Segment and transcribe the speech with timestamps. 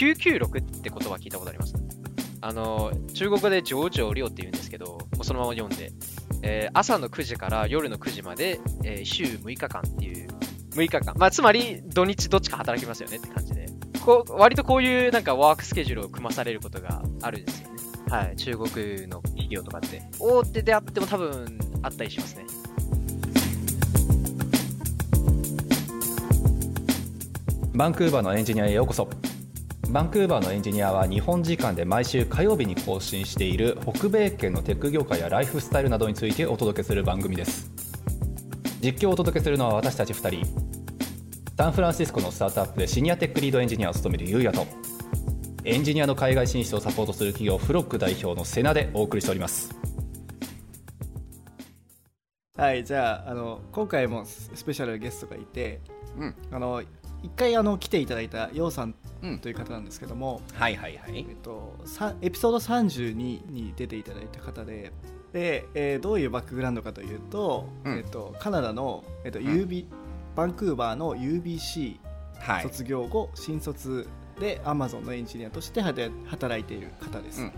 [0.00, 1.74] 996って言葉聞いたことあります？
[2.40, 5.92] あの、中国語で上々量って言うんですけど、もうそのまま読んで、
[6.42, 10.28] えー朝の9時から夜の9時まで、えー週6日間っていう、
[10.70, 11.14] 6日間。
[11.18, 13.66] まあ、つまり土日どっちか働きますよねって感じで。
[14.02, 17.76] こう割とこういうなんかワークスケジュールを組まされることがあるんですよね。
[18.08, 20.00] はい、中国の企業とかって。
[20.18, 22.46] 大手であっても多分あったりしますね。
[27.74, 29.08] バンクーバーのエンジニアへようこそ
[29.90, 37.68] バンクーバーのエンジニアは日本時間で毎週火曜日に更新している北米圏のテック業界やライフスタイルなどについてお届けする番組です。
[38.80, 40.46] 実況をお届けするのは私たち2人。
[41.56, 44.64] サンフランシスコのスタートアップでシニアテックリードエンジニアを務めるゆうやと
[45.64, 49.74] エンジニアの海外進出をサポートする企業フロック代表のセナでお送りしております。
[52.56, 55.80] はいじゃああの今回もススペシャルゲストがいて
[56.16, 56.34] うん。
[56.52, 56.80] あの
[57.22, 59.38] 一回あの来ていただいたようさんうん。
[59.38, 61.26] という方なんですけども、はいはいはい。
[61.28, 64.92] えっと、さエピソード32に出ていただいた方で
[65.32, 67.98] で、えーどういうバックグラウンドかというと,、うん。
[67.98, 69.86] えっとカナダの、えっと UB
[70.34, 71.98] バンクーバーの UBC
[72.38, 72.62] はい。
[72.62, 74.08] 卒業後、新卒
[74.38, 77.52] で Amazon のエンジニアとして働働いている方です、うん。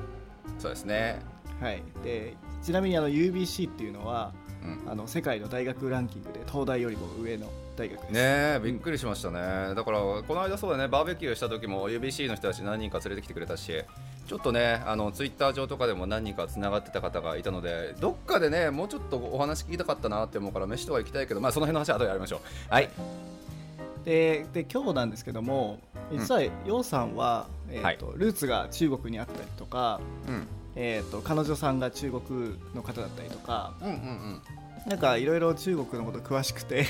[0.58, 1.20] そうですね。
[1.60, 4.32] はい、でちなみにあの UBC っていうのは
[4.64, 4.90] うん。
[4.90, 8.10] あの世界の大学ランキングで東大よりも上の大学です。
[8.10, 13.72] ねえびっくりしましたね、だからこの間そうだねバーベキューした時も UBC の人たち何人か連れてきてくれたし
[14.26, 22.40] ちょっとねあのツイッター上とかでも何人かつながってた方がいたのでどっかでねもうちょっとお話聞きたかったなって思うから飯とか行きたいけどまあその辺の話は後でやりましょう。
[22.72, 22.90] はい。
[24.04, 25.78] でで今日なんですけども
[26.10, 30.46] 実は楊さんは、えーとルーツが中国にあったりとか、うん。
[30.74, 34.42] えー、と彼女さんが中国の方だったりとかうんうんうん
[34.86, 36.86] なんかいろいろ中国のこと詳しくて。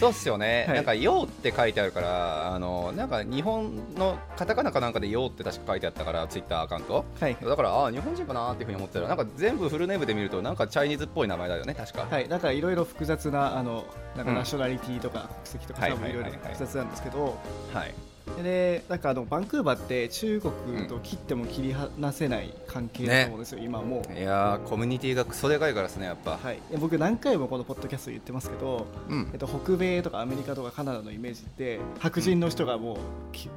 [0.00, 0.76] そうっすよね、 はい。
[0.76, 7.04] なんか「よう」って書いてあるからあのなんか日本のカタカナかなんかで「よう」って確か書いてあったからツイッターアカウント。
[7.20, 13.84] はい、だからああ日本人かなっていうふうに思ってたらなんか全部フルネームで見るとなんかチャイニーズっぽい名前だよね確か、はい、だからいろいろ複雑なあの
[14.16, 14.38] なんかうん。
[14.38, 16.38] ナショナリティとか国籍とかはい多分いろいろはい。
[16.38, 17.38] はいはい複雑なんですけど、
[17.72, 17.94] はい
[18.42, 24.18] でなんかあのバンクーバーって中国と切っても切り離せない関係だと思うんですよ、今もう。
[24.18, 29.28] いやーコミュニティがクソでかいからですねやっぱ、はい、で僕何回もこのポッドキャストで言ってますけど、うん。
[29.32, 32.96] えっと、北米とかアメリカとかカナダのイメージって白人の人がもう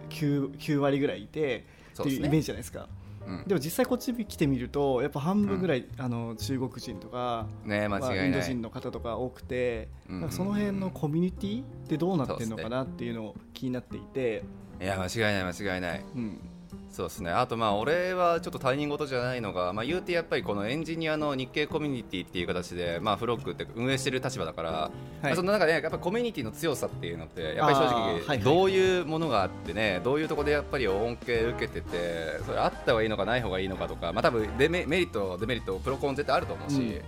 [0.09, 1.65] 9, 9割ぐらいいて
[1.99, 2.81] っていうイメージじゃないですか。
[2.81, 3.04] うん
[3.47, 10.21] でも実際こっち来てみるとやっぱ半分ぐらい、あの中国人とか、ね間まあ、違いない、インド人の方とか多くて、うん。
[10.21, 14.43] なんかその辺のコミュニティってどうなってるのかなっていうのを気になっていて、
[14.81, 16.05] いや間違いない間違いない。
[16.15, 16.39] うん
[16.95, 17.29] そうですね。
[17.29, 24.91] あとまあ俺はちょっと他人事じゃないのが、まあ、言うてやっぱりこのエンジニアの日系コミュニティっていう形で、まあ、フロックって運営してる立場だから、
[25.21, 37.01] まあその中で、ね、やっぱコミュニティの強さっていうのってやっぱり正直どういうものがあってねどういうところでやっぱり恩恵受けててそれあった方がいいのかない方がいいのかとか、まあ、多分デメメリットデメリットプロコン絶対あると思うし、うん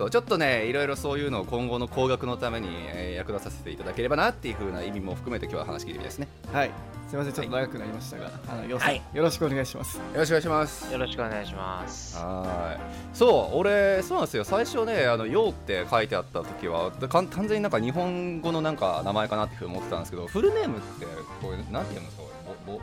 [0.00, 6.26] そうちょっとねいろいろそういうのを今後の工学のために、えー役立たせていただければなっていう風な意味も含めて今日は話聞いてですね。
[6.50, 6.70] はい。
[7.08, 7.34] すみません。
[7.34, 9.98] ちょっと長くなりましたが、あのようさん、はいよろしくお願いします。
[9.98, 10.90] よろしくお願いします。
[10.92, 12.16] よろしくお願いします。
[12.16, 13.16] はい。
[13.16, 14.44] そう俺そうなんですよ。
[14.44, 21.04] 最初ねあの「よう」って書いてあった時はか完全になんか日本語のなんか名前かなっていうふうに思ってたんですけどフルネームって
[21.42, 22.22] これなんて読むんですか？
[22.22, 22.80] これぼぼ。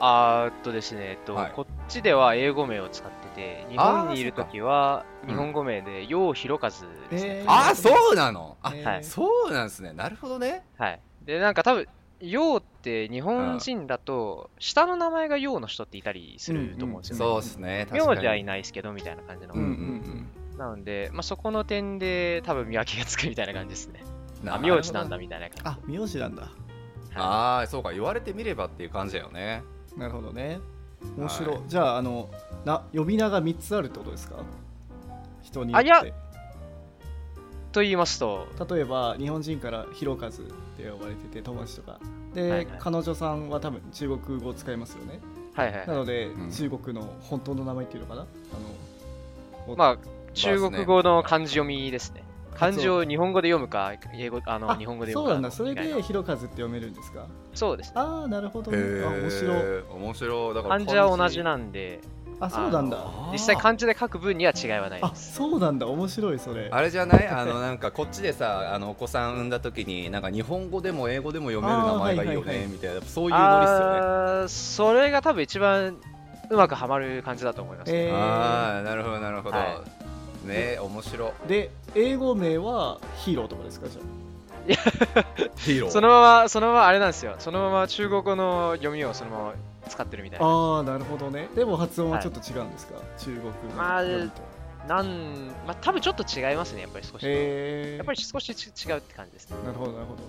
[0.00, 1.52] あーっとですね、えっと、はい。
[1.54, 7.30] こっちでは英語名を使ってて、日本にいるときは日本語名で、ようひろかずですね。
[7.40, 7.50] えー。
[7.50, 8.56] あそうなの？
[8.62, 8.84] あ、えー。
[8.84, 9.04] はい。
[9.04, 9.92] そうなんですね。
[9.92, 10.64] なるほどね。
[10.78, 11.00] はい。
[11.24, 11.86] で、なんか多分、
[12.20, 17.18] ようって日本人だと、下の名前がようの人っていたりすると思うんですよね。
[17.18, 17.86] そうですね。
[17.90, 18.16] 確かに。
[18.16, 19.54] 名字はいないですけど、みたいな感じの。
[19.54, 24.04] うんうんなので、まあ、そこの点で多分見分けがつくみたいな感じですね。
[24.42, 25.62] うんあ、名字なんだみたいな感じ。
[25.64, 26.42] あ名字なんだ。
[26.42, 26.52] はい。
[27.16, 27.92] ああそうか。
[27.92, 29.62] 言われてみればっていう感じだよね。
[29.96, 30.60] なるほどね
[31.16, 31.62] 面白い、はい。
[31.68, 32.28] じゃああの
[32.64, 34.36] な呼び名が3つあるってことですか？
[35.42, 36.12] 人によっあいやて
[37.72, 40.44] と言いますと、例えば日本人からひろかずっ
[40.76, 42.00] て呼ばれてて友達とか。
[42.34, 42.68] で、はいはい。
[42.80, 45.20] 彼女さんは多分中国語を使いますよね。
[45.54, 45.86] はいはい。
[45.86, 45.94] な。
[45.94, 46.50] ので、うん。
[46.50, 48.22] 中国の本当の名前っていうのかな？
[48.22, 49.98] あのまあ、
[50.34, 52.24] 中国語の漢字読みですね。
[52.54, 55.42] 漢字を日本語で読むか、英語、あの、あ日本語でそう読むか。
[55.42, 55.50] なんだ。
[55.50, 57.26] それでひろかずって読めるんですか？
[57.54, 57.88] そうです。
[57.88, 57.92] ね。
[57.96, 58.78] ああなるほどね。
[59.04, 59.56] あ面白い。
[59.56, 60.54] い面白い。
[60.54, 62.00] だから漢字は同じなんで、
[62.40, 62.98] あそうなんだ。
[63.32, 65.34] 実際漢字で書く分には違いはないあです。
[65.34, 65.86] そうなんだ。
[65.86, 66.68] 面白いそれ。
[66.70, 67.28] あれじゃない？
[67.28, 72.66] あのなんかこっちでさあのお子さん産んだ時になんか日本語でも英語でも読める名前がいいよあーはいはいはい。
[72.66, 73.00] ねみたいな。
[73.02, 73.68] そういうノリっ
[74.48, 74.98] すよね。
[74.98, 75.96] それが多分一番
[76.50, 78.06] うまくはまる感じだと思います、ね。
[78.06, 78.14] えー。
[78.14, 79.82] ああなるほどなるほど、は
[80.44, 81.32] ね面白。
[81.46, 83.88] で英語名はヒーローとかですか？
[83.88, 84.00] じゃ
[85.56, 85.90] ヒーロー。
[85.90, 87.36] そのまま、そのままあれなんですよ。
[87.38, 89.54] そのまま中国語の読みをそのまま
[89.88, 90.46] 使ってるみたいな。
[90.46, 91.48] ああなるほどね。
[91.54, 94.42] でも発音はちょっと違うんですか、中国のまあ読みと
[94.88, 97.26] なん、まあ多分ちょっと違いますね、やっぱり少し。
[97.26, 99.56] やっぱり少しち違うって感じですね。
[99.64, 100.22] なるほどなるほど。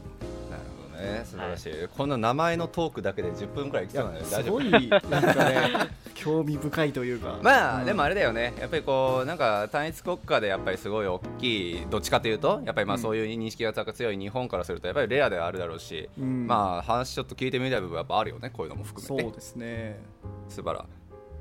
[0.50, 5.10] なるほどね素晴らしい、こんな名前のトークだけで10分くらいいきいそうなんですごいなんか
[5.46, 7.40] ね 興味深いというか。
[7.42, 7.86] まあ、うん。
[7.86, 8.54] でもあれだよね。
[8.60, 13.02] やっぱりこうなんか単一国家でやっぱりすごい大きいどっちかというとやっぱりまあうん。
[13.02, 16.46] そういう認識が強い日本からするとやっぱりレアではあるだろうし、うん。
[16.46, 19.24] まあ話ちょっと聞いてみたい部分はやっぱあるよねこういうのも含めて。
[19.24, 20.00] そうですね。
[20.48, 20.86] 素晴ら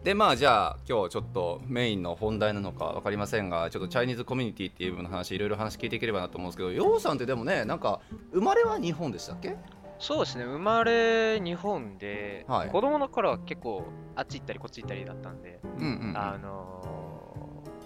[0.05, 8.01] でまあじゃあ今日ちょっとメインの本題なのか分かりませんがちょっとチャイニーズコミュニティっていう部分の話いろいろ話聞いていければなと思うんですけどヨウさんってでもねなんか
[8.33, 9.57] 生まれは日本でしたっけ？
[9.99, 12.71] そうですね、生まれ日本で、はい。
[12.71, 13.85] 子供の頃は結構
[14.17, 16.83] あっち行ったりこっち行ったりだったんで、うんうんあの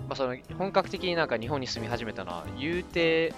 [0.00, 3.34] ーまあ、その本格的になんか日本に住み始めたのは、言うて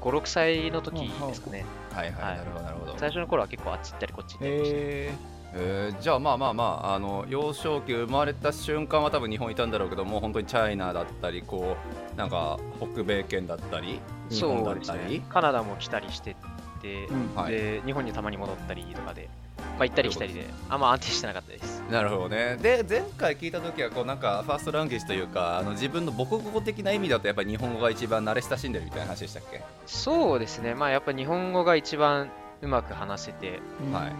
[0.00, 1.64] 5、6歳の時ですかね。
[1.92, 2.38] はいはい、はい。
[2.38, 2.94] なるほどなるほど。
[2.98, 5.35] 最初の頃は結構あっち行ったりこっち行ったりして。
[5.56, 6.00] へええー。
[6.00, 11.76] じゃあまあまあまああの幼少期生まれた瞬間は多分日本いたんだろうけどもう本当にチャイナだったりこ
[12.14, 14.00] うなんか北米圏だったり
[14.30, 15.20] 日本だったり。
[15.20, 15.26] ね。
[15.28, 16.36] カナダも来たりして
[16.82, 17.34] て、うん。
[17.34, 17.52] はい。
[17.52, 21.82] で、日本にたまに戻ったりとかで、まあ、行ったり来たりで、あんま安定してなかったです。
[21.90, 22.58] なるほどね。
[22.60, 29.62] で前回聞いた時はこうなんかファーストランゲージというかあの自分の母国語的な意味だとやっぱり日本語が一番慣れ親しんでるみたいな話でしたっけ？
[29.86, 32.30] そうですね、まあやっぱ日本語が一番
[32.62, 33.60] うまく話せて、
[33.92, 34.12] はい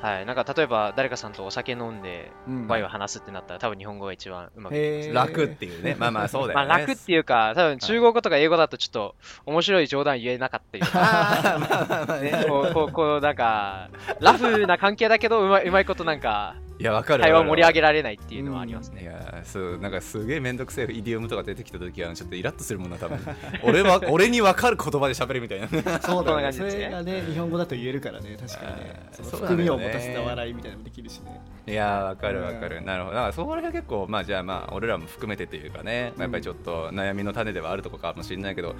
[0.00, 2.66] はい、なんか例えば誰かさんとお酒飲んで、うん。
[2.68, 5.30] ワイワイ話すってなったら、多分日本語が一番うまくいきます。
[5.30, 5.96] 楽っていうね。
[5.98, 9.14] まあまあそうだまあよね楽っていうか、多分中国語とか英語だとちょっと
[9.46, 13.88] 面白い冗談言えなかったりとか、あーまあまあまあねね、こう、こう、こうなんか、
[14.20, 19.04] ラフな関係だけど、うまいうまいことなんか、いやわかる会話を盛り上げらられないっていうのはありますいね。
[19.04, 23.18] やそうなんかすげえ面倒くせえイディオムとか出てきた時はちょっとイラッとするもんな多分
[23.64, 25.68] 俺は俺に分かる言葉で喋るみたいな。
[26.00, 26.52] そうだね。
[26.52, 28.36] それがね日本語だと言えるからね。
[28.38, 29.08] 確かにね。
[29.30, 31.40] 含みを持たせた笑いみたいなのもできるしね。
[31.66, 33.16] いやーわかるわかる、なるほど。
[33.16, 38.74] だからそこら辺は結構まあじゃあまあ俺らも含めてというかね、まあやっぱりちょっと悩みの種ではあるとこかもしれないけど、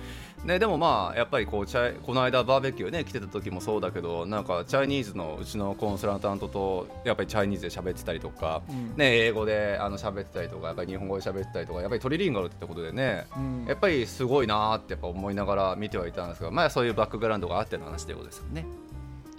[0.44, 8.96] ね、でもまあやっぱりこうチャイこの間バーベキューね来てた時もそうだけどなんかチャイニーズのうちのコンサルタントとやっぱりチャイニーズで喋ってたりとか、うん。
[8.96, 13.64] ね、英語であの喋ってたりとかやっぱり日本語で喋ってたりとかやっぱりトリリンガルってことでねうん。
[13.66, 18.64] やっぱりすごいなーってやっぱ思いながら見てはいたんですがまあそういうバックグラウンドがあっての話ということですよね。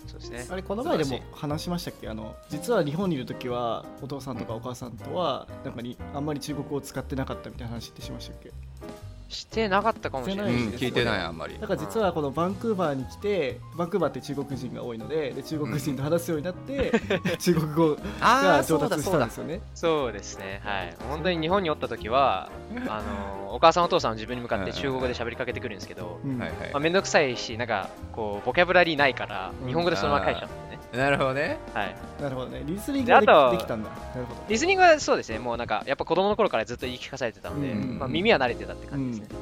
[0.07, 0.47] そうですね。
[0.49, 2.09] あれこの前でも話しましたっけ？
[2.09, 8.51] あの実は日本にいる時はお父さんとかお母さんとはなんかにあんまり中国語を使ってなかったみたいな話ってしましたっけ？
[9.29, 10.71] してなかったかもしれなういですね。
[10.71, 16.91] ん聞いてないあんまりだから実はこのバンクーバーに来てバンクーバーって中国人が多いのでで中国人と話すようになって、
[17.39, 19.61] 中国語あが上達したんですよね。
[19.75, 20.61] そうですね。
[20.63, 20.95] はい。
[21.07, 22.49] 本当に日本におった時は、
[22.87, 30.68] あの、お母さんお父さんは自分に向かって中国語で喋りかけてくるんですけど、うんはいはいまあ、くさいし、なんか、こう、ボキャブラリーないから、日本語でそのまま書いちゃうんですね。
[30.93, 31.95] なるほどねはい。
[32.21, 32.63] なるほどね。
[32.65, 33.89] リスニングがでであときできたんだ。
[33.89, 34.41] なるほど。
[34.49, 39.35] リスニングはそうですね、もうなんか、やっぱ子供の頃からずっと言い聞かされてたので、うんまあ、耳は慣れてたって感じですね。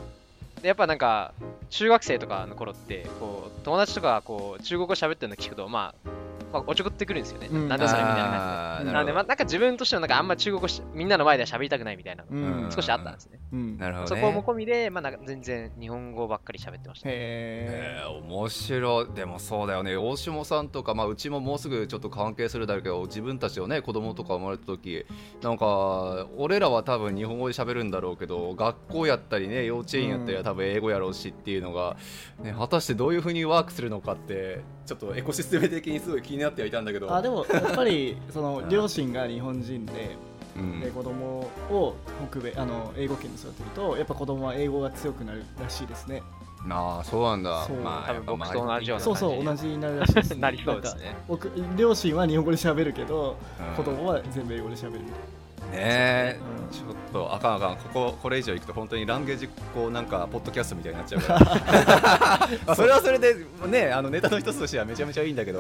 [0.61, 1.33] で、やっぱなんか、
[1.69, 6.09] 中学生とかの頃って、こう、友達とかがこう、中国語喋ってるの聞くと、まあ、
[6.51, 7.49] まあ、おちょくってくるんですよね。
[7.51, 8.91] うんなんでそれみたいな感じで。
[8.94, 13.39] なので、まあ、なんか自分としては、なんかあんま中国語しみんなの前では喋りたくないみたいな、うん少しあったんですね。
[13.51, 13.77] うん。
[13.77, 17.09] なるほどねそこも込みで、まあ、なんか全然日本語ばっかり喋ってました。
[17.09, 25.06] へえー、面白いでもそうだよね大下さんとか、まあ、うちももうすぐちょっと関係するだろうけど自分たちのね子供とか生まれた時
[25.42, 31.97] なんか俺らは多分日本語で喋るんだろうけど学校やったりね幼稚園やったりは多分英語やろうしっていうのが、
[32.42, 37.13] ね、果たしてどういうふうにワークするのかってちょっとエコシステム的にすごい気になってはいたんだけど。
[37.13, 40.15] あでもやっぱり その両親が日本人で
[40.56, 40.79] うん。
[40.79, 41.95] で子供を
[42.31, 46.23] 北米あの英語圏に育てるとやっぱ子供は英語が強くなるらしいですね。
[46.69, 47.65] ああそうなんだ。
[47.65, 47.77] そう。
[47.77, 51.17] まあ多分僕と同じようなそうそう同じになるらしいです、 なりそうですね。
[51.27, 53.75] 僕両親は日本語で喋るけど、うん。
[53.75, 55.19] 子供は全部英語で喋るみたい
[55.68, 56.38] ね。
[56.38, 56.74] え、うん。
[56.74, 57.78] ちょっとあかんあかん。
[57.78, 61.40] こここれ以上いくと本当にランゲージこうなんかポッドキャストみたいになっちゃうから。
[62.66, 63.36] まあそれはそれで
[63.68, 65.59] ねあのネタの一つとしてはめちゃめちゃいいんだけど、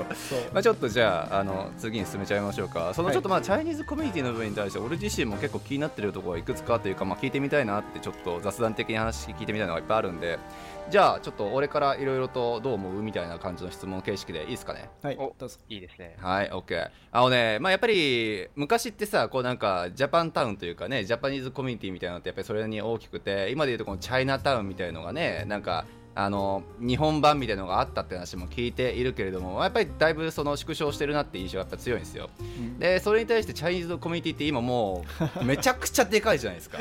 [0.53, 2.91] まあ、ちょっとじゃああの次に進めちゃいましょうか。
[2.93, 3.15] そのはい。
[3.15, 10.39] ちょっとまあ、チャイニーズコミュニティの部分に対して俺自身も結構気になってるところがいくつかというか、まあ、聞いてみたいなってちょっと雑談的に話聞いてみたいのがいっぱいあるんで
[10.89, 14.89] じゃあちょっと俺からいろいろとどう思うみたいな感じの質問形式でいいですかね？
[15.03, 15.57] はいおどうぞ。
[15.67, 16.15] いいですね。
[16.21, 16.89] はい、オッケー。
[17.11, 25.85] あのね、まあ、やっぱり昔ってさ、こうなんかジャパンタウンというかね、ジャパニーズコミュニティみたいなのってやっぱりそれに大きくて、今でいうとこのチャイナタウンみたいのがね、なんか
[26.19, 35.05] あの日本版みたいなのがあったって話も聞いているけれどもやっぱりだいぶその縮小してるなって印象がやっぱ強いんですよ、うん、でそれに対してチャイニーズのコミュニティって今も
[35.39, 36.79] うめちゃくちゃでかいじゃないですか。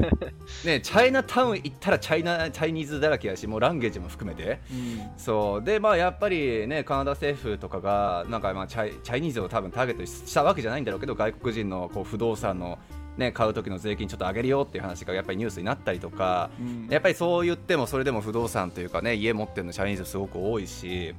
[0.64, 5.62] ねチャイナタウン行ったらチャイナチャイニーズだらけやしもうランゲージも含めて、うん、そう。
[5.62, 12.78] でまあやっぱりねカナダ政府とかがなんかまあチャイチャイニーズを多分ターゲットにしたわけじゃないんだろうけど外国人のこう不動産の
[13.16, 21.14] ね、買う時の税金ちょっと上げるよっていう話がやっぱりニュースになったりとか、うん、やっぱりそう言ってもそれでも不動産というかね家持ってるのチャイニーズすごく多いし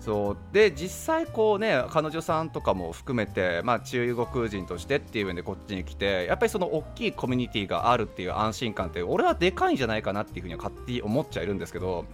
[0.00, 0.36] そう。
[0.52, 12.04] で実際こうね彼女さんとかも含めて、まあ、中国人としてっていう面でこっちに来てやっぱりその大きいコミュニティがあるっていう安心感って俺はでかいんじゃないかなっていうふうには勝手に思っちゃいるんですけど。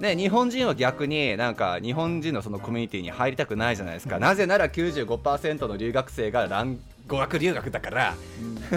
[0.00, 8.14] ね、日本人は逆になんか日本人のそのコミュニティに入りたくないじゃないですか、なぜなら95%の留学生がラン語学留学だから、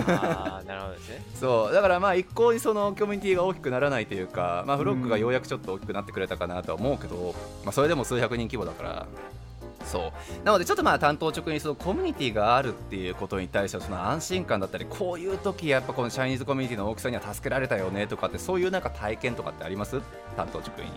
[0.07, 1.23] あなるほどですね。
[1.39, 1.73] そう。
[1.73, 7.35] だからまあ一向にそのコミュニティが大きくならないというか、まあ、フロックがようやくちょっと大きくなってくれたかなとは思うけど、
[7.65, 9.05] まあ、それでも数百人規模だから。
[9.83, 10.00] そ
[10.43, 10.45] う。
[10.45, 20.00] なのでちょっとまあ担当直にそのコミュニティがあるっていうことに対してはその安心感だったりこういう時やっぱこのチャイニーズコミュニティの大きさには助けられたよねとかってそういうなんか体験とかってあります？
[20.38, 20.91] 担当直に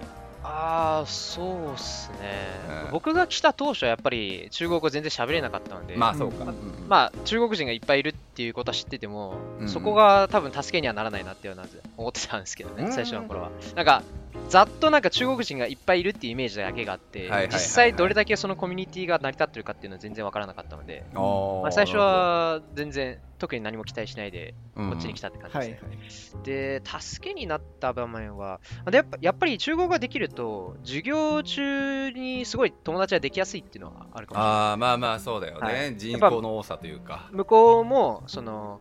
[0.46, 6.54] ああ、そうっすね、うん、僕が来た当初はやっぱり中国語全然喋れなかったので、まあそうか、まあ、
[6.86, 13.50] まあ、中国人がいっぱいいるっていうことは知ってても、うん、そこが多分助けにはならないなっていうのは思ってたんですけどね、最初の頃は。
[13.74, 14.02] なんか、
[14.48, 25.78] ざっとなんか中国人がいっぱいいるっていうイメージだけがあって、実際どれだけそのコミュニティが成り立ってるかっていうのは全然わからなかったので、まあ、最初は全然特に何も期待しないでこっちに来たって感じで
[26.10, 26.42] すね。
[26.44, 28.60] で、助けになった場面は、
[28.90, 34.72] でやっぱやっぱり中国ができると、授業中にすごい友達ができやすいっていうのはあるかもしれない。
[34.72, 37.28] あまあまあそうだよね、はい、人口の多さというか。
[37.32, 38.80] 向こうも、その、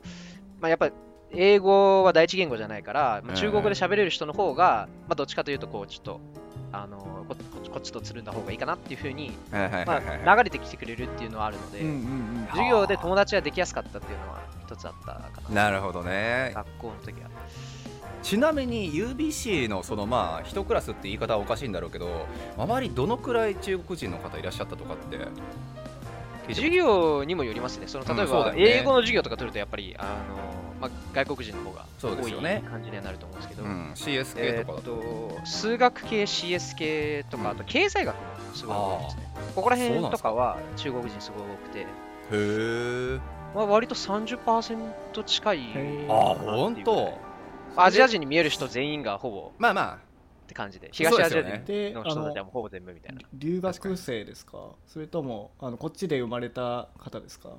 [0.60, 0.94] まあ、やっぱり
[1.36, 6.22] 英語は第一言語じゃないから、まあ、中国で喋れる人の方が、まあ、どっちかというと、こう、ちょっと、
[6.72, 6.98] あの
[7.30, 7.36] こ
[7.72, 11.80] こっちとつるんだ方がいいかなっていうふうに、まあ、流れてきてくれるっていうのはあるので、
[12.50, 15.70] 授業で友達ができやすかったっていうのは一つあったかな。
[15.70, 16.52] なるほどね。
[16.56, 17.30] 学校の時は。
[18.24, 22.26] ちなみに UBC のそのまあ一クラスって言い方はおかしいんだろうけど
[22.58, 25.20] 周りどのくらい中国人の方いらっしゃったとかって
[26.48, 27.88] 授業にもよりますね。
[27.88, 35.46] その例えば、英語の授業とか取るとやっぱりあのまあ、外国人の方が多い感じにはなると思うんですけど、うん、CS 系とかと。
[35.46, 38.22] 数学系 CS 系とか、あと経済学も
[38.54, 39.34] すごい多いですね。
[39.56, 41.80] ここら辺とかは中国人すごい多くて。
[41.80, 41.86] へ
[42.32, 43.20] え、
[43.56, 45.60] まあ、割と30%近い
[46.10, 47.18] あ本当？
[47.78, 49.96] アジア人に見える人全員がほぼまあまあ。
[49.96, 50.00] っ
[50.48, 50.90] て感じで。
[50.92, 53.22] 東アジア人の人たちはほぼ全部みたいな。
[53.34, 54.72] 留学生ですか？
[54.86, 57.52] それともあのこっちで生まれた方ですか？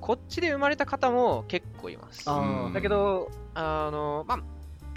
[0.00, 2.24] こっちで生まれた方も結構います。
[2.26, 4.38] だけど、あの、まあ、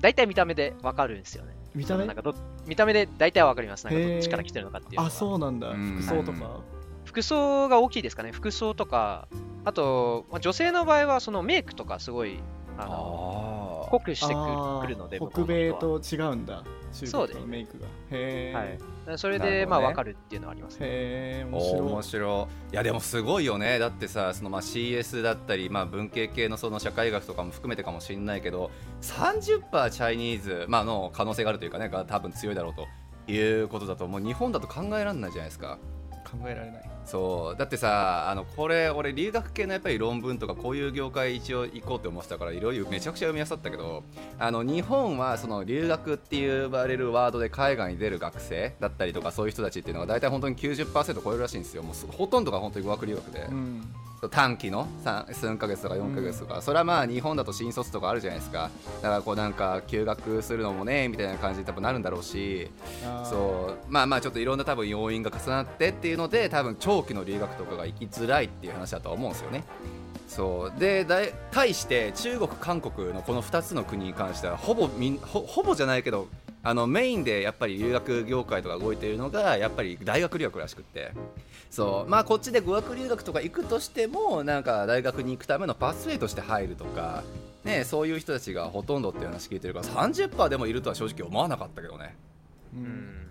[0.01, 1.55] 大体見た目でわかるんですよね。
[1.75, 2.05] 見た目？
[2.05, 2.33] なんかど
[2.65, 3.85] 見た目で大体わかります。
[3.85, 5.73] なんかどっちから来てるのかっていうあ、そうなんだ。
[5.73, 6.61] 服装とか？
[7.03, 8.31] 服装が大きいですかね。
[8.31, 9.27] 服装とか、
[9.63, 12.39] あと、まあ、女性の場合はそのメイクとかすごい、
[12.77, 16.63] あの濃くしてくるので、北米と違うんだ。
[16.93, 17.85] 中国のメイクが。
[18.11, 18.53] へえ。
[18.55, 18.79] はい
[19.17, 21.81] それで、まあ分かるっていうのはあります、ね、へえ面白い。
[21.81, 22.73] 面白い。
[22.73, 23.79] いやでもすごいよね。
[23.79, 28.71] だってさそのまあ CS だったり、まあ、文系系のその社会学とかも含めてかもしれないけど
[29.01, 35.77] 30%チャイニーズ、まあの可能性があるというかねが多分強いだろうということだともう日本だと考えられないじゃないですか。
[36.25, 37.57] 考えられないそう。
[37.57, 44.03] だってさあのこれ俺留学系のやっぱり論文とかこういう業界一応行こうって思ってたからいろいろめちゃくちゃ読みやすかったけど
[44.39, 51.83] あの日本はその留学って呼ばれるワードで海外に出る学生だったりとかそういう人たちっていうのが大体本当に90%超えるらしいんですよ。
[51.83, 53.83] もうほとんどが本当に語学留学で、うん、
[54.29, 58.69] 短期の3か月とか4か月とか、うん、それはまあ日本だと新卒とかあるじゃないですか。
[59.01, 62.69] だからこうなんか休学するのもねみたいな感じで多分なるんだろうし。
[63.23, 63.91] そう。
[63.91, 69.63] まあまあちょっといろんな多分要因が重なってっていうので多分長期の留学とかが行きづらいっていう話だと思うんですよね。
[70.27, 71.05] そうで
[71.51, 76.27] 対して中国、韓国のこの2つの国に関してはほぼみほほぼじゃないけど
[76.63, 81.11] あのメインでやっぱり留学業界とか動いているのがやっぱり大学留学らしくって
[81.69, 87.23] そうまあこっちで語学留学とか行くとしてもなんか大学に行くためのパスウェイとして入るとか、
[87.63, 92.15] ね、そういう人たちがほとんどっていう話聞いてるから30%でもいるとは正直思わなかったけどね。
[92.73, 93.24] うん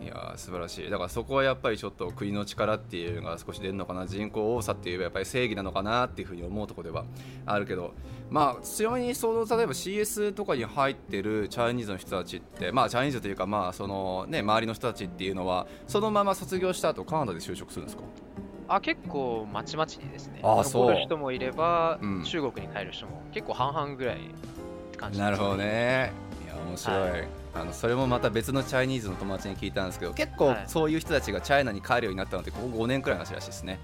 [0.00, 0.90] いや素晴らしい。
[0.90, 4.06] だからそこはやっぱりちょっと国の力っていうのが少し出るのかな。
[4.06, 7.04] 人口多さっていうやっぱり正義なのかなっていうふうに思うところでは
[7.46, 7.94] あるけど。
[8.30, 18.02] まあちなみにその例えば CS とかに入ってるチャイニーズの人たちってまあチャイニーズというかまあそのね周りの人たちっていうのはそのまま卒業した後カナダで就職するんですか？
[18.68, 20.40] あ結構まちまちですね。
[20.42, 20.92] あそう。
[20.92, 24.18] る人もいれば、うん、中国に帰る人も結構半々ぐらいっ
[24.92, 26.12] て感じ、ね、なるほどね。
[26.44, 27.28] いや面白い、はい
[27.60, 33.78] あのそれもまた別のチャイニーズの友達に聞いたんですけど結構そういう人たちがチャイナに帰るようになったのってここ5年くらいの話らしいですね。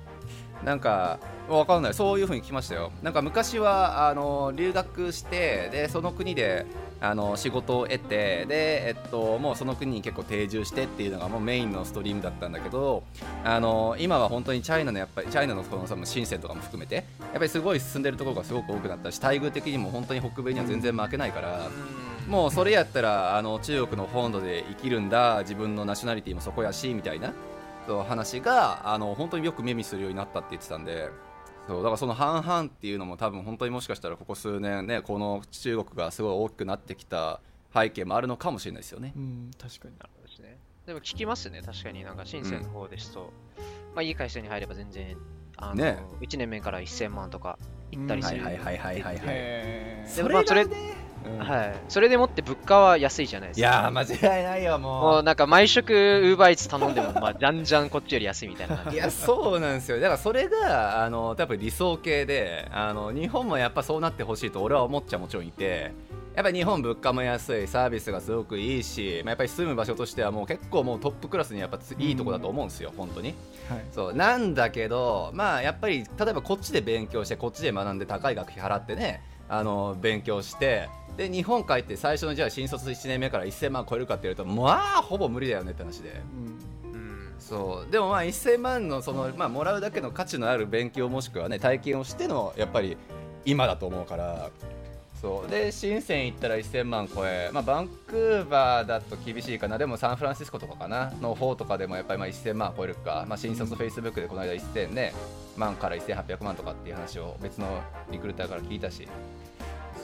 [0.64, 1.94] なんかわかんない。
[1.94, 2.90] そういうふうに聞きましたよ。
[3.02, 6.64] なんか昔はあの留学してでその国で
[7.00, 13.02] あの仕事を得てで、えっと、もうその国に結構定住してっていうのがもうメインのストリームだったんだけど
[13.44, 17.04] あの今は本当にチャイナのやっぱりチャイナのその深センとかも含めてやっ
[17.34, 21.68] ぱりすごい進んでるところがすごく多くなったし待遇的にも本当に北米には全然負けないから。
[22.28, 25.40] もうそれやったらあの中国の本土で生きるんだ。
[25.40, 27.32] 自分のナショナリティもそこやしみたいな。
[28.08, 31.10] 話があの本当によく目にするようになったって言ってたんで。
[31.66, 37.40] そうだからその半々っていうのも多分本当にもしかしたらここ数年ねこの中国がすごい大きくなってきた
[37.74, 39.12] 背景もあるのかもしれないですよね。
[39.16, 40.58] うん、確かになるほどですね。
[40.86, 42.04] でも聞きますね、確かに。
[42.04, 45.16] なんか深センの方ですと、うん、まあいい会社に入れば全然、
[45.56, 47.58] あの、ね、1年目から1000万とか
[47.96, 48.42] 行ったりする。
[48.42, 50.08] はいはいはいはいはい、はい。
[50.08, 50.66] それそれ
[51.38, 53.66] はい、それでもって物価は安いじゃないですか。
[53.66, 55.02] いや間違いないよ、もう。
[55.02, 58.84] もうなんか毎食、ウーバーイーツ頼んでも、まあ、じゃんじゃんこっちより安いみたいな。
[58.92, 59.96] いや、そうなんですよ。
[60.00, 65.92] だからそれが、あの、多分理想系で、あの、日本もやっぱそうなってほしいと俺は思っちゃもちろんいて、
[66.34, 73.34] やっぱり日本物価も安い、サービスがすごくいいし、まあ、やっぱり住む場所としてはもう結構もうトップクラスにやっぱいいとこだと思うんですよ、本当に。
[73.68, 86.20] はい、そうなんだけど、まあやっぱり例えばこっちで勉強して、こっちで学んで高い学費払ってね、あの勉強してで日本帰って最初のじゃあ新卒1年目から1000万超えるかっていうとまあほぼ無理だよねって話で、
[86.92, 87.92] うん、そう。
[87.92, 92.96] でもまあ1000万のその、まあ、もらうだけの価値のある勉強もしくはね体験をしてのやっぱり
[93.44, 94.50] 今だと思うから
[95.24, 95.50] そう。
[95.50, 99.78] で深セン行ったら1000万超え、まあ、バンクーバーだと厳しいかな。
[99.78, 101.10] でもサンフランシスコとかかな。
[101.22, 105.14] の方とかでもやっぱりまあ1000万超えるか、まあ、新卒フェイスブックでこの間1000ね
[105.56, 109.08] 万から1800万とかっていう話を別のリクルーターから聞いたし。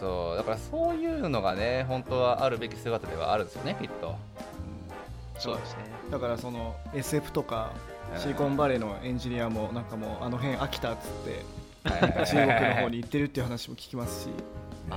[0.01, 0.37] そう。
[0.39, 5.85] だからそういうのがね本当はあるべき姿ではあるんですよねきっと、うん、そうですね。
[6.11, 7.73] だからその SF とか
[8.17, 14.29] シリコンバレーのエンジニアもなんかもうあの辺飽きたっつって中国の方に行ってるっていう話も聞きますし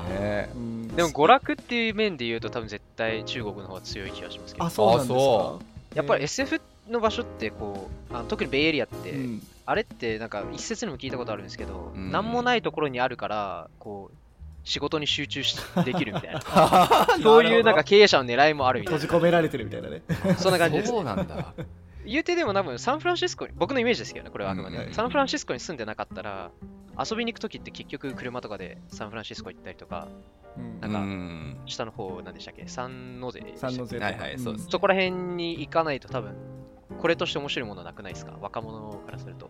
[0.02, 0.50] ね。
[0.56, 4.66] うん、でも娯楽っていう面で言うと多分絶対中国の方が強い気がしますけど。
[4.66, 5.60] あそうなんですか？
[5.96, 14.18] やっぱり SF の場所ってこうあの特にベイエリアって、うん、あれってなんか一説にも聞いたことあるんですけど、うん、何もないところにあるからこう
[14.66, 16.42] 仕事に集中しできるみたいな。
[17.22, 19.00] そういうなんか経営者の狙いもあるみたいな。
[19.00, 20.02] 閉じ込められてるみたいなね。
[20.38, 20.90] そんな感じです。
[20.90, 21.54] そうなんだ
[22.06, 26.52] 言うてでも多分サンフランシスコに僕のイメージですけどねこれはあくまで、うんサンフランシスコに住んでなかったら
[26.98, 30.08] 遊びに行く時って結局車とかでサンフランシスコ行ったりとか、
[30.58, 32.68] うん、なんか下の方なんでしたっけ？
[32.68, 36.36] サンノゼサンノゼはいはいそうです、そこら辺に行かないと多分
[37.00, 38.38] これとして面白いものはなくないですか？
[38.40, 39.50] 若者からすると。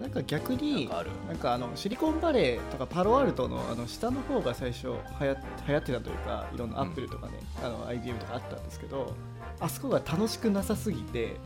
[0.00, 0.88] なんか逆に
[1.28, 5.36] なんかあのシリコンバレーとかパロアルトのあの下の方が最初はや
[5.68, 9.14] 流行ってたというかいろんなアップルとかね、うん、あの IBM とかあったんですけど
[9.62, 11.36] あそこが楽しくなさすぎて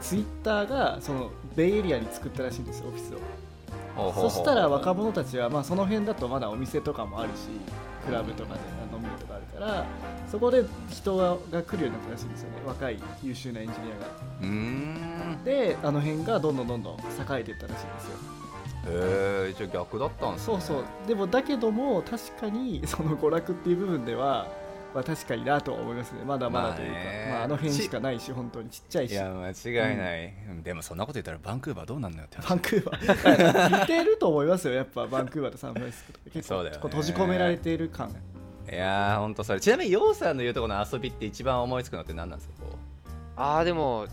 [0.00, 4.28] ツイッターがそのベイエリアに作ったらしいんですよオフィスを。
[4.30, 7.48] そしたら若者たちは、まあ、その辺だとまだお店とかもあるし
[8.06, 8.60] クラブとかで
[8.92, 9.86] 飲みとかあるから
[10.30, 15.44] そこで人が来るようになったらしいんですよね若い優秀なエンジニアが。
[15.44, 16.98] であの辺がどんどんどんどん栄
[17.40, 18.18] えていったらしいんですよ。
[18.84, 20.84] へえじゃあ逆だったんです、ね、そうそう。
[21.06, 24.48] でもだけども確かにその娯楽っていう部分では
[24.94, 26.22] まあ、確かになと思いますね。
[26.24, 29.12] まだまだというか、まあ、まあ、あの辺しかないし本当にちっちゃいし。
[29.12, 33.80] いや間違いない、うん、でもそんなこと言ったらバンクーバーどうなんのよってバンクーバー。
[33.80, 38.10] 似てると思いますよやっぱバンクーバーとサンフランシスコ 結構、ね、閉じ込められている感。
[38.70, 42.76] いやー本当それちなみにヨウさんの言うところの遊びって一番思いつくのって何なんですかこう。
[43.36, 44.06] ああでも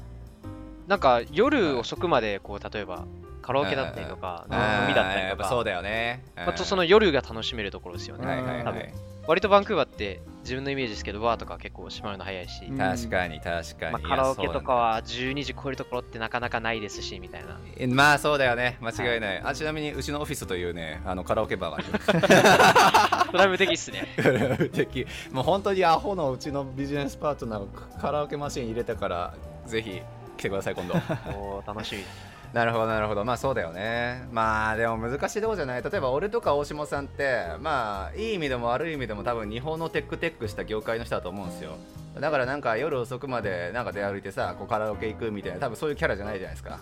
[0.88, 3.06] なんか夜遅くまでこう例えば
[3.42, 5.50] カラオケだったりとか飲みだったりとか。
[5.50, 6.24] そうだよね。
[6.36, 8.94] あとその夜が楽しめるところですよね、はいはいはい、
[9.28, 12.66] 割とバンクーバーって自分のイメージですけどバーとか結構閉まるの早いし。
[12.72, 17.60] 確かに確かに、まあ、カラオケとかは12時超えるところってなかなかないですしみたいな。
[17.88, 18.78] まあそうだよね。
[18.82, 23.28] 間違いない、はい、あちなみにうちのオフィスというねあのカラオケバーがあります。
[23.32, 24.08] プライム的っすね。
[24.16, 25.06] プライム的。
[25.32, 29.34] もう本当にアホのうちのビジネスパートナーカラオケマシン入れたから
[29.66, 30.02] ぜひ
[30.38, 30.96] 来てください今度。
[31.36, 32.04] お楽しみ
[32.54, 33.24] なるほどなるほど。
[33.26, 34.28] まあそうだよね。
[34.32, 35.84] まあでも難しいとこじゃない。
[35.84, 41.74] 例えば俺とか大下さんってまあいい意味でも悪い意味でも多分日本のテックテックした業界の人だと思うんですよ。
[42.20, 46.80] だからなんか夜遅くまでなんか出歩いてさこうカラオケ行くみたいな多分そういうキャラじゃないじゃないですか。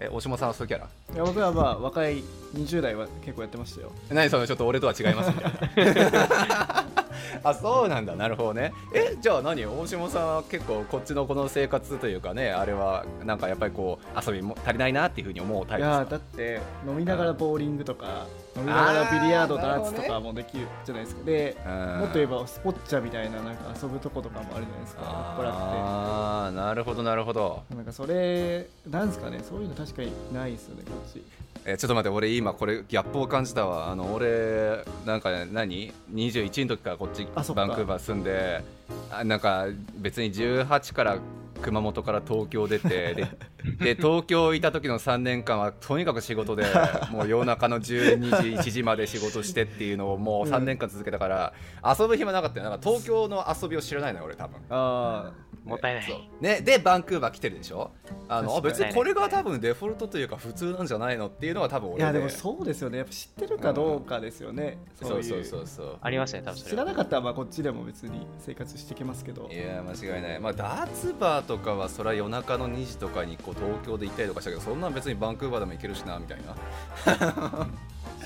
[0.00, 0.86] え大下さんはそういうキャラ？
[1.14, 3.92] いや僕はまあ若い20代は結構やってましたよ。
[4.10, 6.84] 何そのちょっと俺とは違いますみたいな
[7.44, 8.14] あそうなんだ。
[8.16, 8.72] なるほどね。
[8.94, 9.64] えじゃあ何？
[9.66, 15.96] 大下さんは結構こっちのこの生活というかねあれはなんかやっぱりこう遊びも足りないなっていうふうに思うタイプですか？
[15.96, 21.24] いやだって飲みながらボーリングとか飲みながらビリヤードダーツとかもできるじゃないですか。
[21.24, 21.98] でうん。
[22.00, 25.02] もっと言えばスポッチャみたいななんか遊ぶとことかもあるじゃないですか。
[25.06, 27.62] ああなるほどなるほど。
[27.68, 29.40] てなんかそれなんですかね？
[29.42, 31.22] そういうの確かにないですよねこっち
[31.64, 33.90] えちょっと待って俺今これギャップを感じたわ。
[33.90, 38.62] あの俺なんか何？21の時からこっちバンクーバー住んで
[39.10, 41.18] あなんか別に18から
[41.62, 43.14] 熊本から東京出て
[43.78, 46.64] でで東京いた時の3年間はとにかく仕事で
[47.10, 51.52] もう夜中の12時1時まで仕事してっていうのをもう3年間続けたから、
[51.98, 52.68] 遊ぶ暇なかったよ。
[52.68, 54.56] なんか東京の遊びを知らないのよ俺多分。
[54.70, 55.30] あ
[55.64, 56.02] もったいない。
[56.02, 56.18] そう。
[56.40, 57.90] ね、でバンクーバー来てるでしょ？
[58.28, 62.98] あの別にこれが多分デフォルトというか普通なんじゃないのっていうのは多分俺あいやでもそうですよね。
[62.98, 65.66] やっぱ知ってるかどうかですよね、そうそういそう。
[65.66, 66.84] そうありますね、多分それは。
[66.84, 69.48] 知らなかったらまあこっちでも別に生活してきますけど。
[69.50, 76.56] いや間違いない、まあ、ダーツバーとかはそれは夜中の2時とかにこう東京で行ったりとかしたけどそんなん別にバンクーバーでも行けるしなみたいな。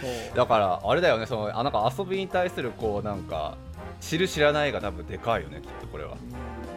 [0.00, 0.36] そう。
[0.36, 3.56] だからあれだよねそのあなんか遊びに対するこうなんか
[4.00, 6.12] 知る知らないが多分でかいよねきっとこれは。
[6.12, 6.75] うん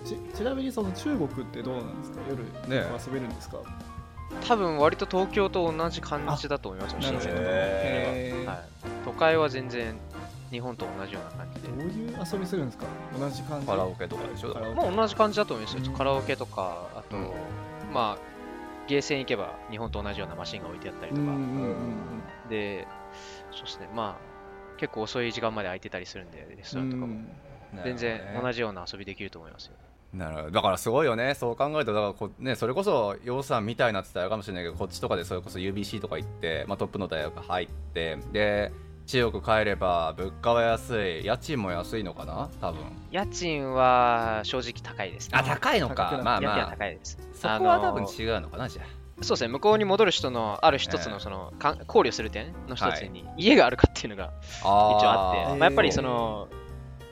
[0.00, 2.20] ちちなみにその中国ってどうなんですか？
[2.28, 3.58] 夜ね遊べるんですか、
[4.46, 8.64] 多分割と東京と同じ感じだと思いますよ、深センとかはい。
[9.04, 9.94] 都会は全然
[10.50, 11.68] 日本と同じような感じで。
[11.68, 11.78] どう。
[11.86, 12.86] いう遊びするんですか？
[13.18, 13.66] 同じ感じ？
[13.66, 14.52] カラオケとかでしょ？
[14.52, 14.76] カラオケ。
[14.80, 15.82] まあ同じ感じだと思いますよ。
[15.84, 15.92] うん。
[15.94, 17.30] カラオケとか、あと、うん。
[17.92, 18.18] まあ、
[18.88, 21.38] ゲーセン行けば日本と同じようなマシンが置いてあったりとか、うんうんう
[21.72, 21.86] ん
[22.48, 22.86] で、
[23.52, 27.20] そうですね、まあ、結構遅い時間まで空いてたりするんで、レストうんランとかも。
[27.84, 29.72] 全然同じような遊びできると思いますよ。
[30.12, 30.50] なるほど。
[30.50, 31.34] だからすごいよね。
[31.34, 38.72] そう考えるとだからこ、ね、それこそ洋さんみたいなって言ったらかもしれないけどこっちとかでそれこそ UBC とか行って、まあ、トップの大学入ってで
[39.06, 41.24] 中国帰れば物価は安い。
[41.24, 42.48] 家賃も安いのかな？
[42.60, 42.80] 多分。
[43.10, 45.38] 家賃は正直高いですね。
[45.38, 46.20] あ高いのか。
[46.24, 46.70] まあまあ。
[46.70, 47.18] 高いです。
[47.34, 48.82] そこは多分違うのかなじゃ
[49.22, 54.30] そうですね、向こうに戻る人のある一つええのその、かん考慮する点の一つに、家があるかっていうのが
[54.62, 56.48] あ一応あって、ーまあ、やっぱりその、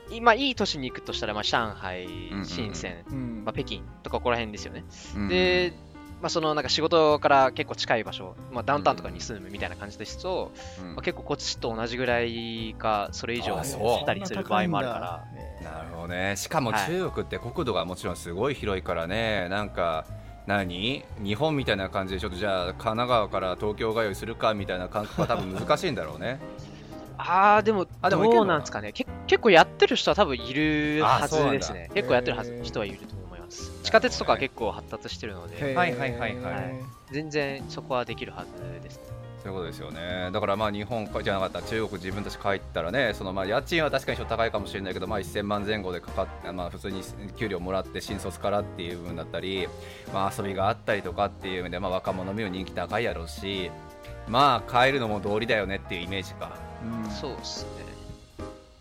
[0.09, 2.07] 今いい都市に行くとしたら、まあ、上海
[2.45, 3.43] 深セン、うん。
[3.45, 4.83] まあ、北京とかここら辺ですよね。
[5.15, 5.73] うんで、
[6.21, 10.95] まあ、そのなんか仕事から結構近い場所、まあ、ダウンタウンとかに住むみたいな感じですと、うん。
[10.95, 15.23] まあ、結構こっちと同じぐらいか、それ以上したりする場合もあるから、
[15.63, 16.35] なるほどね。
[16.37, 16.87] しかもはい。
[16.87, 20.05] 中国って国土がもちろんすごい広いからね、なんか
[20.47, 21.03] 何？
[21.19, 26.39] 日本みたいな感じでちょっとじゃあ神奈川から東京通いするかみたいな感覚は多分難しいんだろうね
[27.17, 28.91] あー、でも、あでもどうなんですかね。
[28.91, 31.89] け結構やってる人は多分いるはずですね。
[31.93, 33.71] 結構やってるはず人はいると思います。
[33.83, 39.15] 地下鉄とか結構発達してるので、はいはいはいはい全然そこはできるはずですね。
[39.45, 47.03] そういうことですよねだからまあ日本じゃなかったら中国自分たち帰ったらねそのまあ家賃は確かにちょっと高いかもしれないけど、まあ、1000万前後でかかって、まあ、普通に
[47.37, 49.67] 給料もらって新卒からっていう部分だったり、
[50.11, 53.69] まあ、遊びがあったりとかっていう意味で、まあ、若者にも人気高いやろうし
[54.27, 56.57] まあ帰るのも道理だよねっていうイメージか
[57.03, 57.65] うんそうです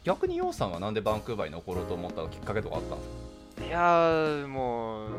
[0.05, 3.63] 逆にヨウさんはなんでバンクーバーに残ろうと思ったきっかけとかあったんですか？
[3.63, 3.69] ね。
[3.69, 5.11] いやー、もう、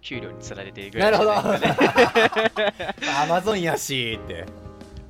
[0.00, 2.94] 給料につられてぐらいじゃないですかね。
[3.22, 4.46] アマゾンやしって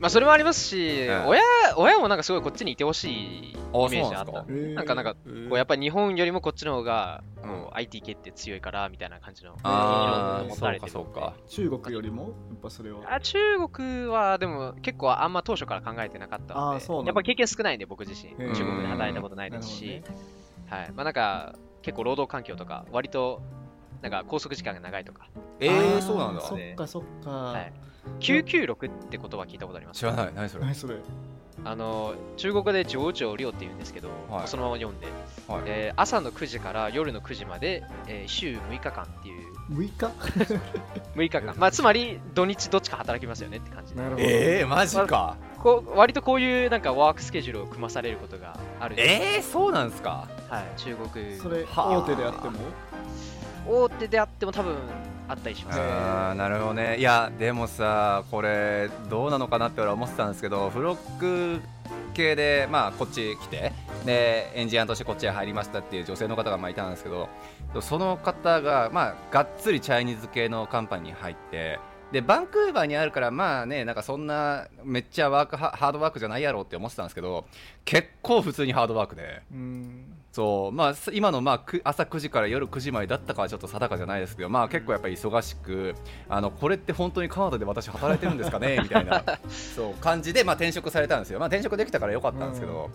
[0.03, 1.43] まあ、それもありますし、うん親
[1.77, 4.33] 親もなんかすごいこっちにいてほしいイメあージあった。
[4.75, 4.95] なんか。
[4.97, 5.21] なんかこ
[5.53, 7.49] うやっぱり日本よりもこっちの方が、うん。
[7.49, 11.07] もう IT 系って強いからみたいな感じのああそうかれてるので。
[11.07, 12.23] そうか中国よりも？
[12.25, 13.15] やっぱそれは。
[13.15, 13.38] あ中
[13.69, 17.09] 国はでも結構あんま当初から考えてなかったのであーそうなんだ。
[17.11, 18.33] やっぱ経験少ないんで僕自身。
[18.55, 20.03] 中国で働いたことないですし、
[20.69, 20.93] はい。
[20.97, 23.41] まあなんか結構労働環境とか割と
[24.03, 25.29] なんか拘束時間が長いとか。
[25.61, 26.41] えあー、ーそうなんだ。
[26.41, 27.73] そっかそっか、はい
[28.21, 29.99] 996って言葉聞いたことあります？
[30.01, 30.31] 知らない。
[30.35, 30.65] 何それ？
[30.65, 30.97] 何それ？
[31.65, 34.49] あの中国語で上々量って言うんですけど、はい。
[34.49, 35.07] そのまま読んで、
[35.47, 35.62] はい。
[35.67, 39.53] えー朝の9時から夜の9時まで、えー週6日間っていう。
[39.71, 40.07] 6日？
[41.15, 44.01] 6日間、まあ、つまり土日どっちか働きますよねって感じで。
[44.03, 44.27] なるほど。
[44.27, 45.37] えー、マジか。
[45.62, 49.05] こう割とこういうなんかワークスケジュールを組まされることがあるんで。
[49.05, 50.27] すえー、そうなんですか？
[50.49, 51.37] はい、中国。
[51.37, 51.99] それはあ。
[51.99, 52.59] 大手であっても？
[53.69, 54.75] 大手であっても多分
[55.33, 55.79] あったりします。
[55.79, 55.85] ね。
[55.85, 56.99] あーなるほどね。
[56.99, 61.61] いやでもさこれどうなのかなって俺は思ってたんですけどフロック
[62.14, 63.73] 系でまあこっち来て
[64.05, 67.29] でエンジニアとしてこっちへ入りましたっていう女性の方がまあいたんですけど
[67.81, 71.79] その方がまあがっつりチャイニーズ系のカンパニーに入って
[72.12, 77.47] でバンクーバーにあるからまあねなんかそんなめっちゃワークハハードワークじゃないやろうって思ってたんですけど
[77.85, 79.42] 結構普通にハードワークで。
[79.53, 85.95] うんそうまあ、す今の、まあ、く朝9時から夜9時までだったかはちょっと定かじゃないですけど、まあ、結構やっぱり忙しく
[86.27, 88.79] あのこれって本当にカナダで私働いてるんですかね？
[88.83, 89.23] みたいな
[89.77, 92.88] そう感じで、まあ、転職されたんですよ、まあ、転職できたからよかったんですけど、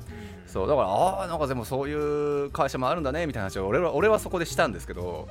[0.48, 5.28] そうだからああなんかでもそういう会社もあるんだねみたいな話を俺は俺はそこでしたんですけど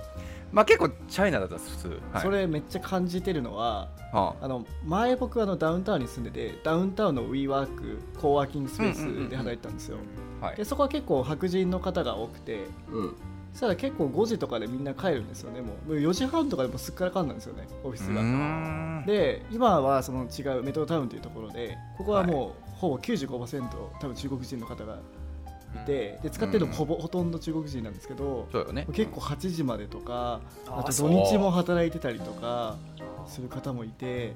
[0.53, 4.49] まあ結構チャイナだったら普通、はい、それめっちゃ感じてるのははあ。
[4.49, 9.99] の前僕はあのダウンタウンに住んでてダウンタウンの WeWork コーワーキングスペースで働いてたんですよ、
[10.41, 10.57] あはい。
[10.57, 13.17] でそこは結構白人の方が多くてうん。
[13.53, 15.95] そしたら結構5時とかでみんな帰るんですよねもう。
[15.95, 24.99] もう4時半とかでもすっからかんなんですよねオフィスが、で今はその違うメトロタウンというところでここはもうほぼ95%多分中国人の方が
[25.77, 28.87] いてで使ってるのほぼ、 ほとんど中国人なんですけどそうよね。
[28.93, 31.11] 結構8時までとかあとそう。
[31.11, 32.77] 土日も働いてたりとか
[33.27, 34.35] する方もいて。